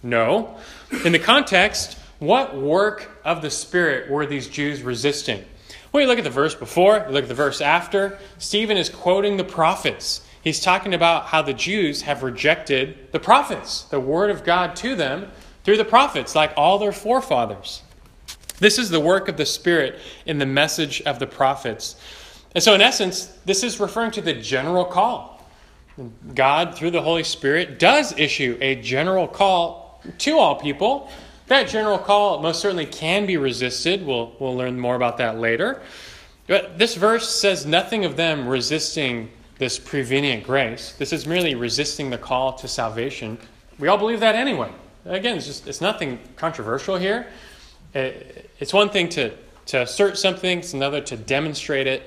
[0.03, 0.59] No.
[1.05, 5.45] In the context, what work of the Spirit were these Jews resisting?
[5.93, 8.19] Well, you look at the verse before, you look at the verse after.
[8.39, 10.23] Stephen is quoting the prophets.
[10.43, 14.97] he's talking about how the Jews have rejected the prophets, the word of God to
[14.97, 15.31] them
[15.67, 17.83] through the prophets, like all their forefathers.
[18.61, 21.97] This is the work of the Spirit in the message of the prophets.
[22.55, 25.45] And so, in essence, this is referring to the general call.
[26.37, 31.11] God, through the Holy Spirit, does issue a general call to all people.
[31.49, 34.07] That general call most certainly can be resisted.
[34.07, 35.83] We'll, we'll learn more about that later.
[36.47, 40.93] But this verse says nothing of them resisting this prevenient grace.
[40.93, 43.37] This is merely resisting the call to salvation.
[43.81, 44.71] We all believe that anyway.
[45.07, 47.27] Again, it's just it's nothing controversial here.
[47.95, 48.11] Uh,
[48.59, 49.33] it's one thing to,
[49.67, 52.03] to assert something, it's another to demonstrate it.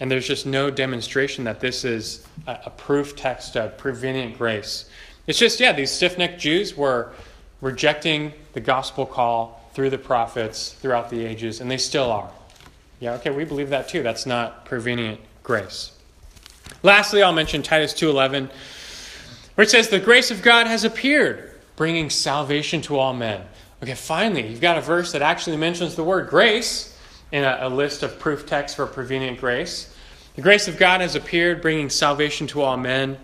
[0.00, 4.88] And there's just no demonstration that this is a, a proof text of prevenient grace.
[5.26, 7.12] It's just, yeah, these stiff necked Jews were
[7.60, 12.30] rejecting the gospel call through the prophets throughout the ages, and they still are.
[13.00, 14.02] Yeah, okay, we believe that too.
[14.02, 15.92] That's not prevenient grace.
[16.82, 18.50] Lastly, I'll mention Titus 2:11,
[19.54, 21.47] where it says, "The grace of God has appeared,
[21.78, 23.40] bringing salvation to all men."
[23.82, 26.98] Okay, finally, you've got a verse that actually mentions the word grace
[27.32, 29.94] in a, a list of proof texts for prevenient grace.
[30.34, 33.18] The grace of God has appeared, bringing salvation to all men.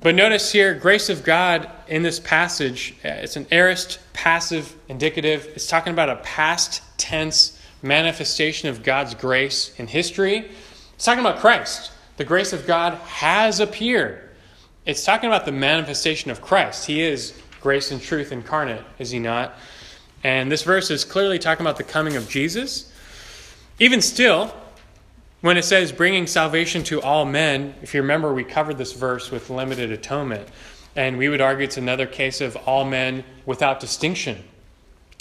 [0.00, 5.48] But notice here, grace of God in this passage, uh, it's an aorist passive indicative.
[5.54, 10.50] It's talking about a past tense manifestation of God's grace in history.
[10.94, 11.92] It's talking about Christ.
[12.16, 14.21] The grace of God has appeared.
[14.84, 16.86] It's talking about the manifestation of Christ.
[16.86, 19.54] He is grace and truth incarnate, is he not?
[20.24, 22.92] And this verse is clearly talking about the coming of Jesus.
[23.78, 24.52] Even still,
[25.40, 29.30] when it says bringing salvation to all men, if you remember, we covered this verse
[29.30, 30.48] with limited atonement.
[30.96, 34.42] And we would argue it's another case of all men without distinction,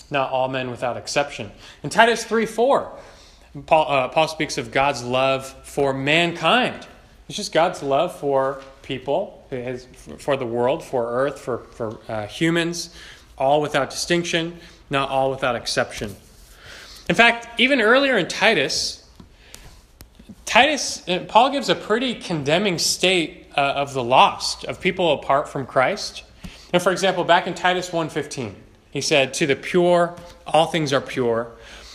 [0.09, 1.51] not all men without exception.
[1.84, 2.91] In Titus 3 4,
[3.68, 6.88] Paul, uh, Paul speaks of God's love for mankind.
[7.28, 9.40] It's just God's love for people,
[10.18, 12.95] for the world, for earth, for, for uh, humans,
[13.38, 14.60] all without distinction
[14.91, 16.16] not all without exception.
[17.10, 19.08] In fact, even earlier in Titus,
[20.45, 25.49] Titus, uh, Paul gives a pretty condemning state uh, of the lost, of people apart
[25.49, 26.24] from Christ.
[26.74, 28.54] And for example, back in Titus 1:15,
[28.91, 31.52] he said, "To the pure, all things are pure,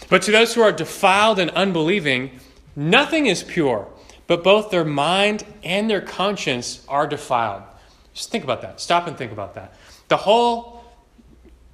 [0.09, 2.41] but to those who are defiled and unbelieving,
[2.75, 3.89] nothing is pure,
[4.27, 7.63] but both their mind and their conscience are defiled."
[8.15, 8.81] Just think about that.
[8.81, 9.75] Stop and think about that.
[10.09, 10.85] The whole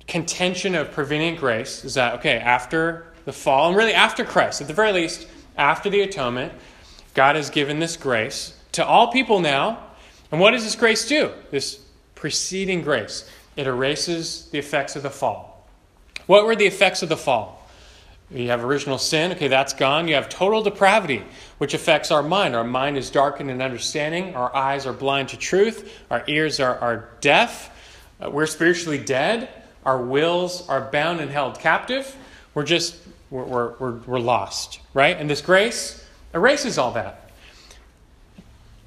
[0.08, 4.66] contention of prevenient grace is that, okay, after the fall, and really after Christ, at
[4.66, 5.26] the very least,
[5.56, 6.52] after the atonement,
[7.14, 9.78] God has given this grace to all people now.
[10.30, 11.30] And what does this grace do?
[11.50, 11.78] This
[12.14, 13.28] preceding grace.
[13.54, 15.68] It erases the effects of the fall.
[16.26, 17.61] What were the effects of the fall?
[18.34, 20.08] You have original sin, okay, that's gone.
[20.08, 21.22] You have total depravity,
[21.58, 22.56] which affects our mind.
[22.56, 24.34] Our mind is darkened in understanding.
[24.34, 26.00] Our eyes are blind to truth.
[26.10, 27.70] Our ears are, are deaf.
[28.22, 29.50] Uh, we're spiritually dead.
[29.84, 32.16] Our wills are bound and held captive.
[32.54, 32.96] We're just,
[33.30, 35.16] we're, we're, we're, we're lost, right?
[35.16, 37.30] And this grace erases all that.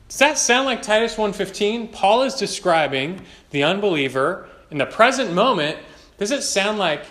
[0.07, 1.91] Does that sound like Titus 1.15?
[1.91, 3.21] Paul is describing
[3.51, 5.77] the unbeliever in the present moment.
[6.17, 7.03] Does it sound like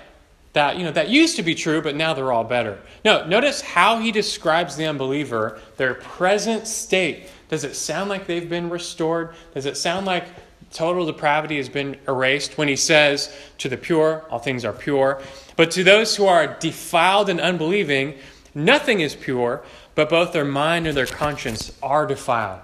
[0.54, 2.78] that, you know, that used to be true, but now they're all better?
[3.04, 7.28] No, notice how he describes the unbeliever, their present state.
[7.48, 9.34] Does it sound like they've been restored?
[9.52, 10.24] Does it sound like
[10.72, 15.20] total depravity has been erased when he says, To the pure, all things are pure.
[15.56, 18.14] But to those who are defiled and unbelieving,
[18.54, 19.62] nothing is pure,
[19.96, 22.60] but both their mind and their conscience are defiled.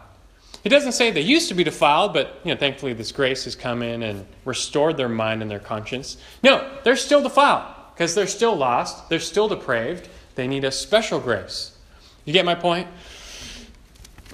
[0.63, 3.57] he doesn't say they used to be defiled, but you know, thankfully this grace has
[3.57, 6.19] come in and restored their mind and their conscience.
[6.45, 10.09] No, they're still defiled because they're still lost, they're still depraved.
[10.35, 11.77] They need a special grace.
[12.25, 12.89] You get my point?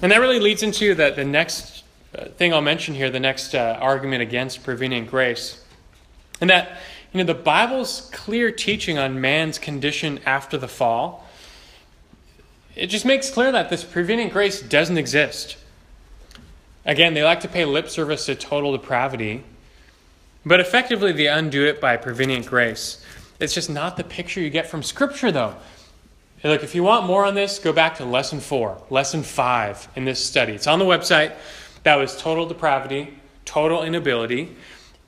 [0.01, 1.83] And that really leads into the, the next
[2.37, 5.65] thing I'll mention here, the next uh, argument against prevenient grace,
[6.39, 6.77] and that
[7.11, 11.27] you know the Bible's clear teaching on man's condition after the fall.
[12.73, 15.57] It just makes clear that this prevenient grace doesn't exist.
[16.85, 19.43] Again, they like to pay lip service to total depravity,
[20.45, 23.03] but effectively they undo it by prevenient grace.
[23.39, 25.55] It's just not the picture you get from Scripture, though.
[26.43, 30.05] Look, if you want more on this, go back to lesson four, lesson five in
[30.05, 30.53] this study.
[30.53, 31.33] It's on the website.
[31.83, 33.13] That was total depravity,
[33.45, 34.55] total inability.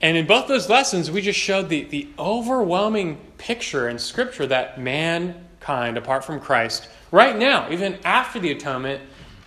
[0.01, 4.79] And in both those lessons, we just showed the, the overwhelming picture in Scripture that
[4.79, 9.01] mankind, apart from Christ, right now, even after the atonement,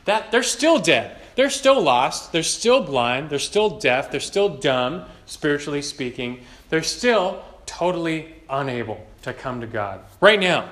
[0.04, 1.16] that they're still dead.
[1.34, 2.32] They're still lost.
[2.32, 3.30] They're still blind.
[3.30, 4.10] They're still deaf.
[4.10, 6.42] They're still dumb, spiritually speaking.
[6.68, 10.70] They're still totally unable to come to God right now.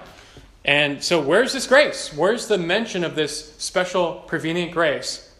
[0.65, 2.13] And so, where's this grace?
[2.15, 5.31] Where's the mention of this special prevenient grace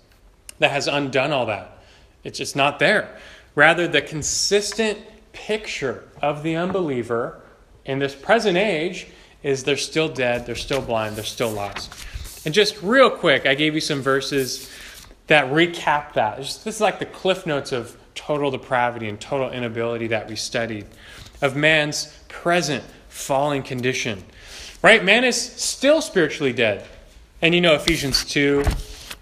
[0.61, 1.79] that has undone all that.
[2.23, 3.19] It's just not there.
[3.57, 4.99] Rather, the consistent
[5.33, 7.41] picture of the unbeliever
[7.85, 9.09] in this present age
[9.43, 11.93] is they're still dead, they're still blind, they're still lost.
[12.45, 14.71] And just real quick, I gave you some verses
[15.27, 16.37] that recap that.
[16.37, 20.87] This is like the cliff notes of total depravity and total inability that we studied,
[21.41, 24.25] of man's present falling condition.
[24.83, 25.05] Right?
[25.05, 26.87] Man is still spiritually dead.
[27.43, 28.65] And you know, Ephesians 2,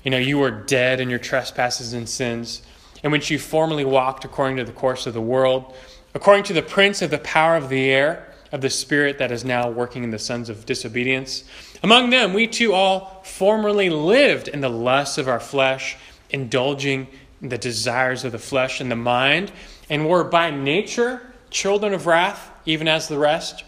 [0.05, 2.63] you know, you were dead in your trespasses and sins,
[3.03, 5.75] in which you formerly walked according to the course of the world,
[6.15, 9.45] according to the prince of the power of the air, of the spirit that is
[9.45, 11.45] now working in the sons of disobedience.
[11.83, 15.97] Among them, we too all formerly lived in the lusts of our flesh,
[16.31, 17.07] indulging
[17.43, 19.53] in the desires of the flesh and the mind,
[19.91, 23.65] and were by nature children of wrath, even as the rest.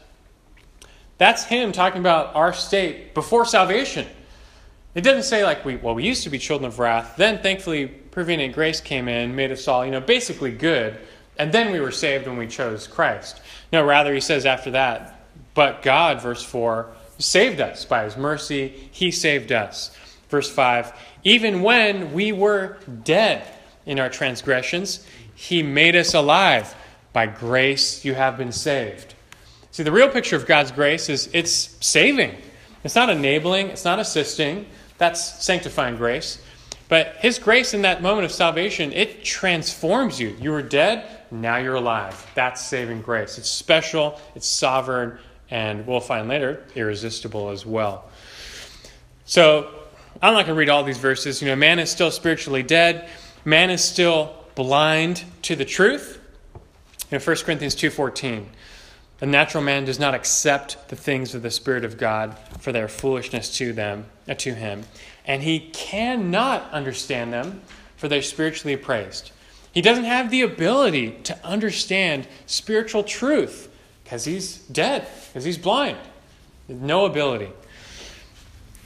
[1.18, 4.07] That's him talking about our state before salvation.
[4.95, 7.14] It doesn't say like we well we used to be children of wrath.
[7.16, 10.99] Then thankfully prevenient grace came in, made us all, you know, basically good,
[11.38, 13.41] and then we were saved when we chose Christ.
[13.72, 15.24] No, rather he says after that,
[15.55, 19.97] but God, verse 4, saved us by his mercy, he saved us.
[20.28, 20.93] Verse 5,
[21.24, 23.47] even when we were dead
[23.86, 26.74] in our transgressions, he made us alive.
[27.12, 29.14] By grace you have been saved.
[29.72, 32.36] See, the real picture of God's grace is it's saving.
[32.82, 34.66] It's not enabling, it's not assisting.
[34.98, 36.42] That's sanctifying grace.
[36.88, 40.36] But his grace in that moment of salvation, it transforms you.
[40.40, 42.30] You were dead, now you're alive.
[42.34, 43.38] That's saving grace.
[43.38, 45.18] It's special, it's sovereign,
[45.50, 48.11] and we'll find later, irresistible as well.
[49.24, 49.70] So,
[50.22, 51.40] I'm not going to read all these verses.
[51.40, 53.08] You know, man is still spiritually dead.
[53.44, 56.19] Man is still blind to the truth.
[57.11, 58.46] In 1 Corinthians 2:14,
[59.18, 62.88] the natural man does not accept the things of the Spirit of God, for they're
[62.88, 64.84] foolishness to them, uh, to him,
[65.26, 67.62] and he cannot understand them,
[67.96, 69.32] for they're spiritually appraised.
[69.72, 73.68] He doesn't have the ability to understand spiritual truth
[74.04, 75.98] because he's dead, because he's blind.
[76.68, 77.50] No ability.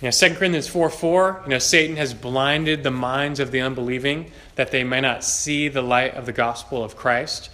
[0.01, 3.61] You know, 2 Corinthians 4 4, you know, Satan has blinded the minds of the
[3.61, 7.51] unbelieving that they may not see the light of the gospel of Christ.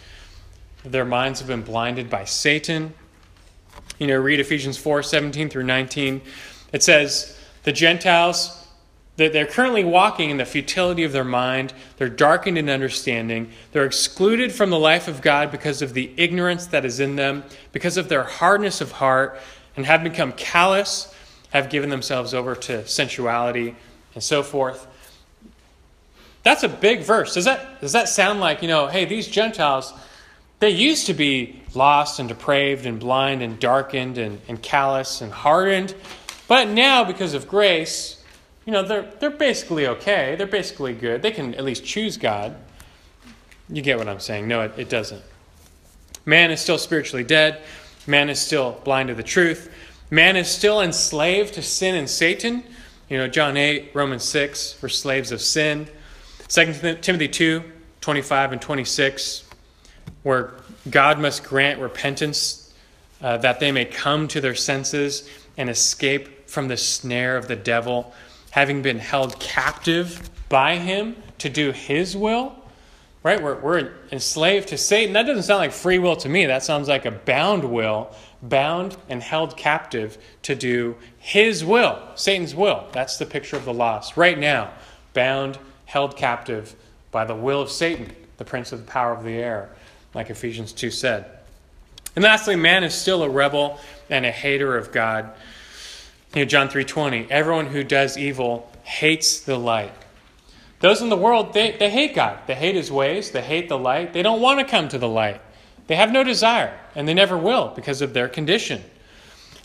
[0.84, 2.94] Their minds have been blinded by Satan.
[3.98, 6.22] You know, read Ephesians 4 17 through 19.
[6.72, 8.60] It says, The Gentiles,
[9.16, 11.74] that they're currently walking in the futility of their mind.
[11.98, 13.50] They're darkened in understanding.
[13.72, 17.44] They're excluded from the life of God because of the ignorance that is in them,
[17.72, 19.38] because of their hardness of heart,
[19.76, 21.14] and have become callous,
[21.50, 23.76] have given themselves over to sensuality,
[24.14, 24.86] and so forth.
[26.42, 27.34] That's a big verse.
[27.34, 29.92] Does that, does that sound like, you know, hey, these Gentiles,
[30.60, 35.32] they used to be lost and depraved and blind and darkened and, and callous and
[35.32, 35.94] hardened.
[36.46, 38.22] But now, because of grace,
[38.66, 40.36] you know, they're, they're basically okay.
[40.36, 41.22] They're basically good.
[41.22, 42.56] They can at least choose God.
[43.70, 44.48] You get what I'm saying?
[44.48, 45.22] No, it, it doesn't.
[46.26, 47.62] Man is still spiritually dead.
[48.06, 49.72] Man is still blind to the truth.
[50.10, 52.64] Man is still enslaved to sin and Satan.
[53.08, 55.88] You know, John 8, Romans 6, we're slaves of sin.
[56.48, 57.62] 2 Timothy 2,
[58.00, 59.49] 25 and 26
[60.22, 60.52] where
[60.88, 62.72] God must grant repentance
[63.22, 67.56] uh, that they may come to their senses and escape from the snare of the
[67.56, 68.12] devil,
[68.50, 72.54] having been held captive by him to do his will.
[73.22, 73.40] Right?
[73.40, 75.12] We're, we're enslaved to Satan.
[75.12, 76.46] That doesn't sound like free will to me.
[76.46, 82.54] That sounds like a bound will, bound and held captive to do his will, Satan's
[82.54, 82.86] will.
[82.92, 84.16] That's the picture of the lost.
[84.16, 84.70] Right now,
[85.12, 86.74] bound, held captive
[87.10, 89.68] by the will of Satan, the prince of the power of the air
[90.14, 91.26] like Ephesians 2 said.
[92.16, 95.30] And lastly, man is still a rebel and a hater of God.
[96.34, 99.92] You know, John 3:20, everyone who does evil hates the light.
[100.80, 102.38] Those in the world, they, they hate God.
[102.46, 103.30] They hate his ways.
[103.30, 104.12] They hate the light.
[104.12, 105.40] They don't want to come to the light.
[105.86, 108.82] They have no desire, and they never will because of their condition.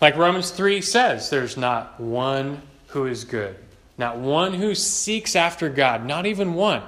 [0.02, 3.56] Like Romans 3 says, there's not one who is good,
[3.98, 6.82] not one who seeks after God, not even one.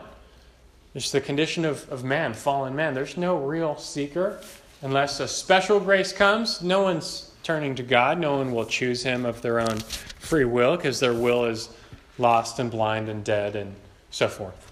[0.96, 2.94] It's the condition of, of man, fallen man.
[2.94, 4.40] There's no real seeker.
[4.82, 8.20] Unless a special grace comes, no one's turning to God.
[8.20, 9.80] No one will choose him of their own
[10.20, 11.70] free will because their will is
[12.18, 13.74] lost and blind and dead and
[14.12, 14.72] so forth.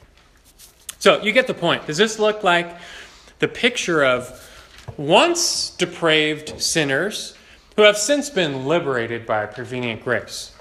[0.99, 1.85] So you get the point.
[1.87, 2.75] Does this look like
[3.39, 4.41] the picture of
[4.97, 7.35] once depraved sinners
[7.75, 10.51] who have since been liberated by prevenient grace?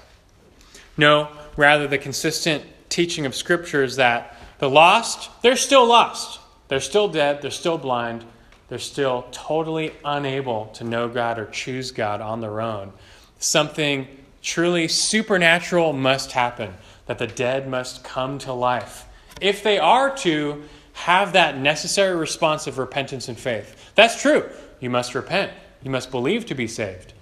[0.97, 6.39] No, rather, the consistent teaching of Scripture is that the lost, they're still lost.
[6.67, 7.41] They're still dead.
[7.41, 8.25] They're still blind.
[8.69, 12.93] They're still totally unable to know God or choose God on their own.
[13.39, 14.07] Something
[14.41, 16.73] truly supernatural must happen,
[17.05, 19.05] that the dead must come to life
[19.41, 23.91] if they are to have that necessary response of repentance and faith.
[23.95, 24.49] That's true.
[24.79, 25.51] You must repent,
[25.83, 27.13] you must believe to be saved.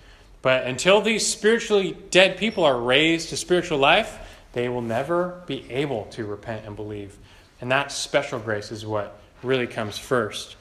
[0.41, 4.19] But until these spiritually dead people are raised to spiritual life,
[4.51, 7.17] they will never be able to repent and believe.
[7.63, 10.57] And that special grace is what really comes first,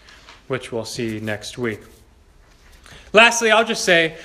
[0.47, 1.81] which we'll see next week.
[3.13, 4.17] Lastly, I'll just say,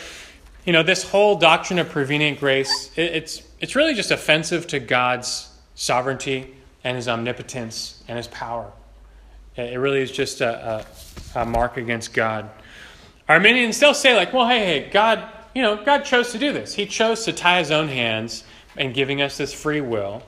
[0.63, 5.49] you know, this whole doctrine of prevenient grace, it's, it's really just offensive to God's
[5.73, 6.53] sovereignty
[6.83, 8.71] and his omnipotence and his power.
[9.55, 10.85] It really is just a,
[11.33, 12.47] a, a mark against God.
[13.27, 16.75] Arminians still say, like, well, hey, hey, God, you know, God chose to do this.
[16.75, 18.43] He chose to tie his own hands
[18.75, 20.21] and giving us this free will.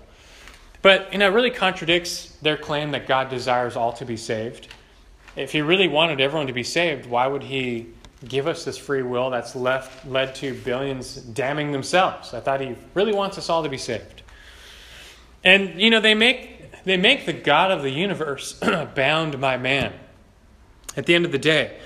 [0.82, 4.68] But, you know, it really contradicts their claim that God desires all to be saved.
[5.36, 7.88] If he really wanted everyone to be saved, why would he
[8.28, 12.34] give us this free will that's left led to billions damning themselves?
[12.34, 14.24] I thought he really wants us all to be saved.
[15.44, 18.54] And, you know, they make they make the God of the universe
[18.96, 19.94] bound by man.
[20.96, 21.78] At the end of the day,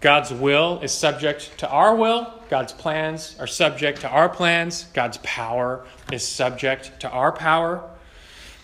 [0.00, 2.32] God's will is subject to our will.
[2.50, 4.84] God's plans are subject to our plans.
[4.92, 7.88] God's power is subject to our power.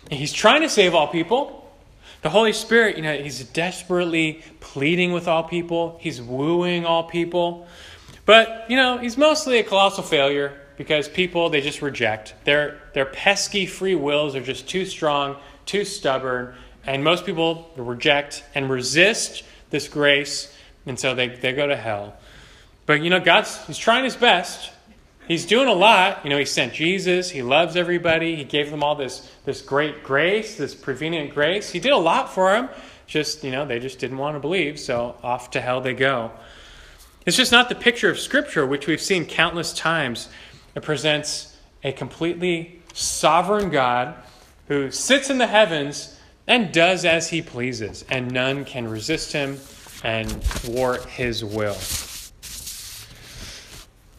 [0.05, 1.57] And he's trying to save all people.
[2.22, 5.98] The Holy Spirit, you know, he's desperately pleading with all people.
[6.01, 7.66] He's wooing all people.
[8.26, 12.34] But, you know, he's mostly a colossal failure because people they just reject.
[12.44, 15.36] Their their pesky free wills are just too strong
[15.70, 16.53] too stubborn,
[16.84, 20.53] and most people reject and resist this grace,
[20.84, 22.16] and so they, they go to hell.
[22.86, 24.72] But you know, God's He's trying His best.
[25.29, 26.25] He's doing a lot.
[26.25, 27.31] You know, He sent Jesus.
[27.31, 28.37] He loves everybody.
[28.37, 31.71] He gave them all this this great grace, this prevenient grace.
[31.71, 32.68] He did a lot for them.
[33.07, 36.33] Just you know, they just didn't want to believe, so off to hell they go.
[37.27, 40.29] It's just not the picture of Scripture, which we've seen countless times.
[40.75, 44.14] It presents a completely sovereign God
[44.68, 49.59] who sits in the heavens and does as he pleases, and none can resist him
[50.03, 51.77] and thwart his will.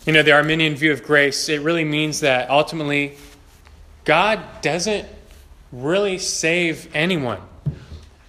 [0.04, 3.18] You know, the Arminian view of grace, it really means that ultimately
[4.04, 5.08] God doesn't
[5.72, 7.40] really save anyone.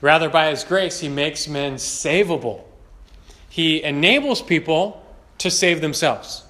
[0.02, 2.60] Rather, by his grace, he makes men savable.
[3.48, 5.02] He enables people
[5.38, 6.44] to save themselves.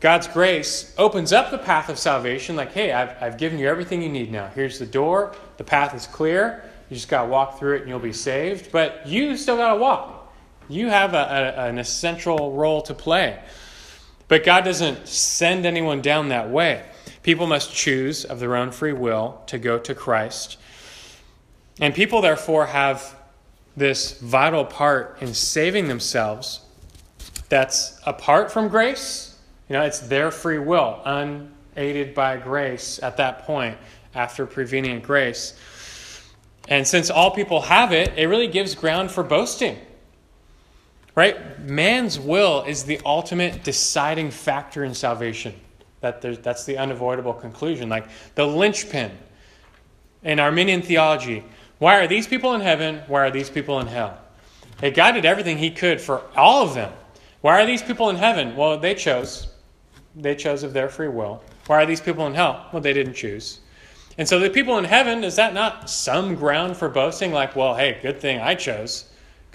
[0.00, 4.00] God's grace opens up the path of salvation, like, hey, I've, I've given you everything
[4.00, 4.48] you need now.
[4.54, 6.64] Here's the door, the path is clear.
[6.88, 8.72] You just got to walk through it and you'll be saved.
[8.72, 10.32] But you still got to walk.
[10.70, 13.38] You have a, a, an essential role to play.
[14.28, 16.84] But God doesn't send anyone down that way.
[17.22, 20.58] People must choose of their own free will to go to Christ.
[21.80, 23.16] And people, therefore, have
[23.76, 26.60] this vital part in saving themselves
[27.48, 29.36] that's apart from grace
[29.68, 33.76] you know, it's their free will, unaided by grace at that point
[34.14, 35.58] after prevenient grace.
[36.68, 39.78] And since all people have it, it really gives ground for boasting.
[41.16, 41.58] Right?
[41.60, 45.54] Man's will is the ultimate deciding factor in salvation.
[46.02, 47.88] That that's the unavoidable conclusion.
[47.88, 49.10] Like the linchpin
[50.22, 51.42] in Arminian theology.
[51.78, 53.02] Why are these people in heaven?
[53.06, 54.18] Why are these people in hell?
[54.80, 56.92] Hey, God did everything he could for all of them.
[57.40, 58.54] Why are these people in heaven?
[58.54, 59.48] Well, they chose.
[60.14, 61.42] They chose of their free will.
[61.66, 62.68] Why are these people in hell?
[62.72, 63.60] Well, they didn't choose.
[64.18, 67.32] And so the people in heaven, is that not some ground for boasting?
[67.32, 69.06] Like, well, hey, good thing I chose.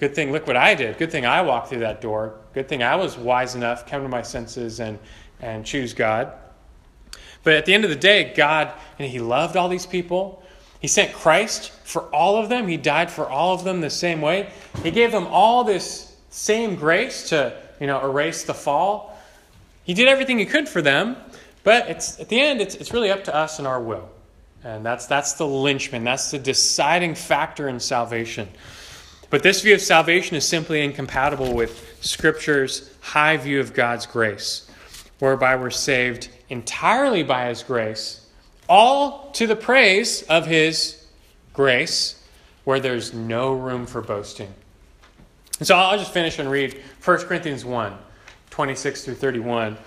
[0.02, 0.98] Good thing, look what I did.
[0.98, 2.34] Good thing I walked through that door.
[2.54, 4.98] Good thing I was wise enough, come to my senses, and,
[5.40, 6.32] and choose God.
[7.44, 10.42] But at the end of the day, God, and He loved all these people.
[10.80, 12.66] He sent Christ for all of them.
[12.66, 14.50] He died for all of them the same way.
[14.82, 19.16] He gave them all this same grace to, you know, erase the fall.
[19.84, 21.16] He did everything he could for them,
[21.62, 24.10] but it's, at the end, it's, it's really up to us and our will.
[24.64, 28.48] And that's, that's the linchpin, that's the deciding factor in salvation.
[29.32, 34.68] But this view of salvation is simply incompatible with Scripture's high view of God's grace,
[35.20, 38.26] whereby we're saved entirely by His grace,
[38.68, 41.06] all to the praise of His
[41.54, 42.22] grace,
[42.64, 44.52] where there's no room for boasting.
[45.58, 47.96] And so I'll just finish and read 1 Corinthians 1.
[48.50, 49.78] 26 through 31,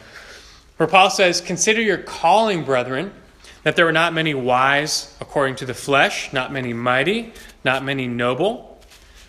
[0.78, 3.14] where Paul says, Consider your calling, brethren,
[3.62, 7.32] that there were not many wise according to the flesh, not many mighty,
[7.64, 8.75] not many noble,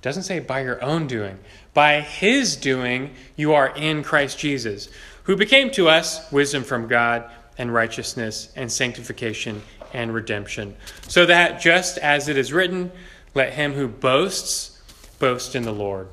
[0.00, 1.38] It doesn't say by your own doing.
[1.74, 4.88] By his doing, you are in Christ Jesus,
[5.24, 9.60] who became to us wisdom from God and righteousness and sanctification
[9.92, 10.74] and redemption.
[11.06, 12.90] So that just as it is written,
[13.34, 14.80] let him who boasts
[15.18, 16.08] boast in the Lord.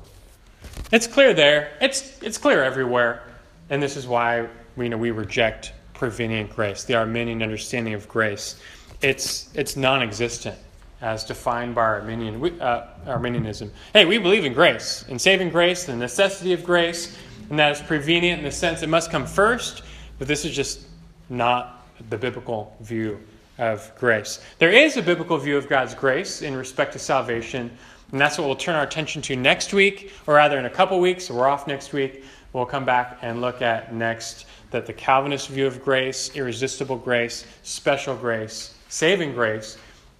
[0.92, 1.72] It's clear there.
[1.80, 3.22] It's, it's clear everywhere.
[3.70, 8.06] And this is why we, you know, we reject prevenient grace, the Arminian understanding of
[8.06, 8.60] grace.
[9.00, 10.58] It's, it's non existent
[11.00, 13.72] as defined by Arminian, uh, Arminianism.
[13.92, 17.16] Hey, we believe in grace, in saving grace, the necessity of grace,
[17.50, 19.82] and that is prevenient in the sense it must come first,
[20.18, 20.86] but this is just
[21.28, 23.20] not the biblical view
[23.58, 24.40] of grace.
[24.58, 27.70] There is a biblical view of God's grace in respect to salvation,
[28.10, 30.98] and that's what we'll turn our attention to next week, or rather in a couple
[31.00, 31.26] weeks.
[31.26, 32.24] So we're off next week.
[32.52, 37.44] We'll come back and look at next that the Calvinist view of grace, irresistible grace,
[37.62, 39.76] special grace, saving grace,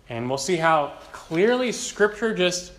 [0.08, 2.72] and we'll see how clearly Scripture just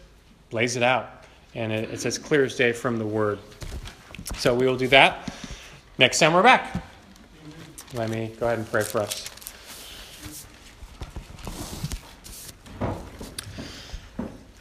[0.52, 1.26] lays it out.
[1.56, 3.40] And it's as clear as day from the Word.
[4.36, 5.32] So we will do that
[5.98, 6.84] next time we're back.
[7.94, 9.30] Let me go ahead and pray for us.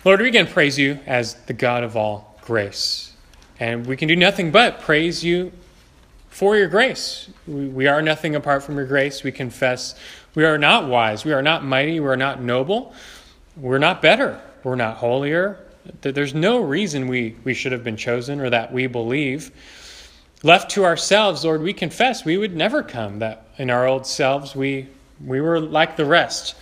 [0.04, 3.12] Lord, we again praise you as the God of all grace.
[3.60, 5.52] And we can do nothing but praise you
[6.30, 7.28] for your grace.
[7.46, 9.22] We, we are nothing apart from your grace.
[9.22, 9.94] We confess
[10.34, 11.24] we are not wise.
[11.24, 12.00] We are not mighty.
[12.00, 12.94] We are not noble.
[13.56, 14.40] We're not better.
[14.62, 15.58] We're not holier.
[16.00, 19.50] There's no reason we, we should have been chosen or that we believe.
[20.42, 24.54] Left to ourselves, Lord, we confess we would never come, that in our old selves
[24.54, 24.88] we,
[25.24, 26.54] we were like the rest,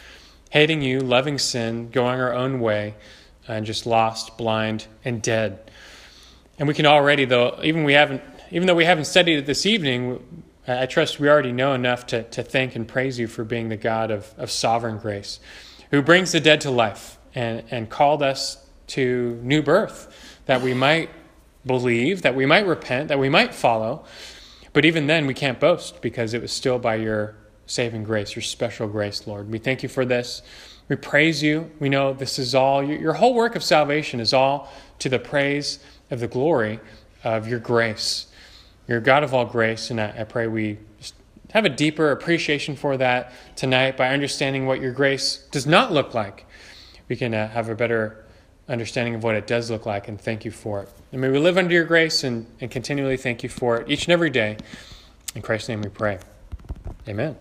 [0.50, 2.94] hating you, loving sin, going our own way,
[3.48, 5.70] and just lost, blind, and dead.
[6.58, 9.66] And we can already, though, even we haven't, even though we haven't studied it this
[9.66, 10.24] evening,
[10.68, 13.76] I trust we already know enough to, to thank and praise you for being the
[13.76, 15.38] God of, of sovereign grace,
[15.90, 20.74] who brings the dead to life and, and called us to new birth, that we
[20.74, 21.10] might
[21.64, 24.04] believe, that we might repent, that we might follow.
[24.72, 27.36] But even then, we can't boast because it was still by your
[27.66, 29.50] saving grace, your special grace, Lord.
[29.50, 30.42] We thank you for this.
[30.88, 31.70] We praise you.
[31.80, 35.78] We know this is all, your whole work of salvation is all to the praise
[36.10, 36.80] of the glory
[37.24, 38.26] of your grace.
[38.88, 40.78] You're God of all grace, and I, I pray we
[41.50, 46.14] have a deeper appreciation for that tonight by understanding what your grace does not look
[46.14, 46.46] like.
[47.08, 48.24] We can uh, have a better
[48.68, 50.88] understanding of what it does look like and thank you for it.
[51.12, 54.06] And may we live under your grace and, and continually thank you for it each
[54.06, 54.56] and every day.
[55.34, 56.18] In Christ's name we pray.
[57.08, 57.36] Amen.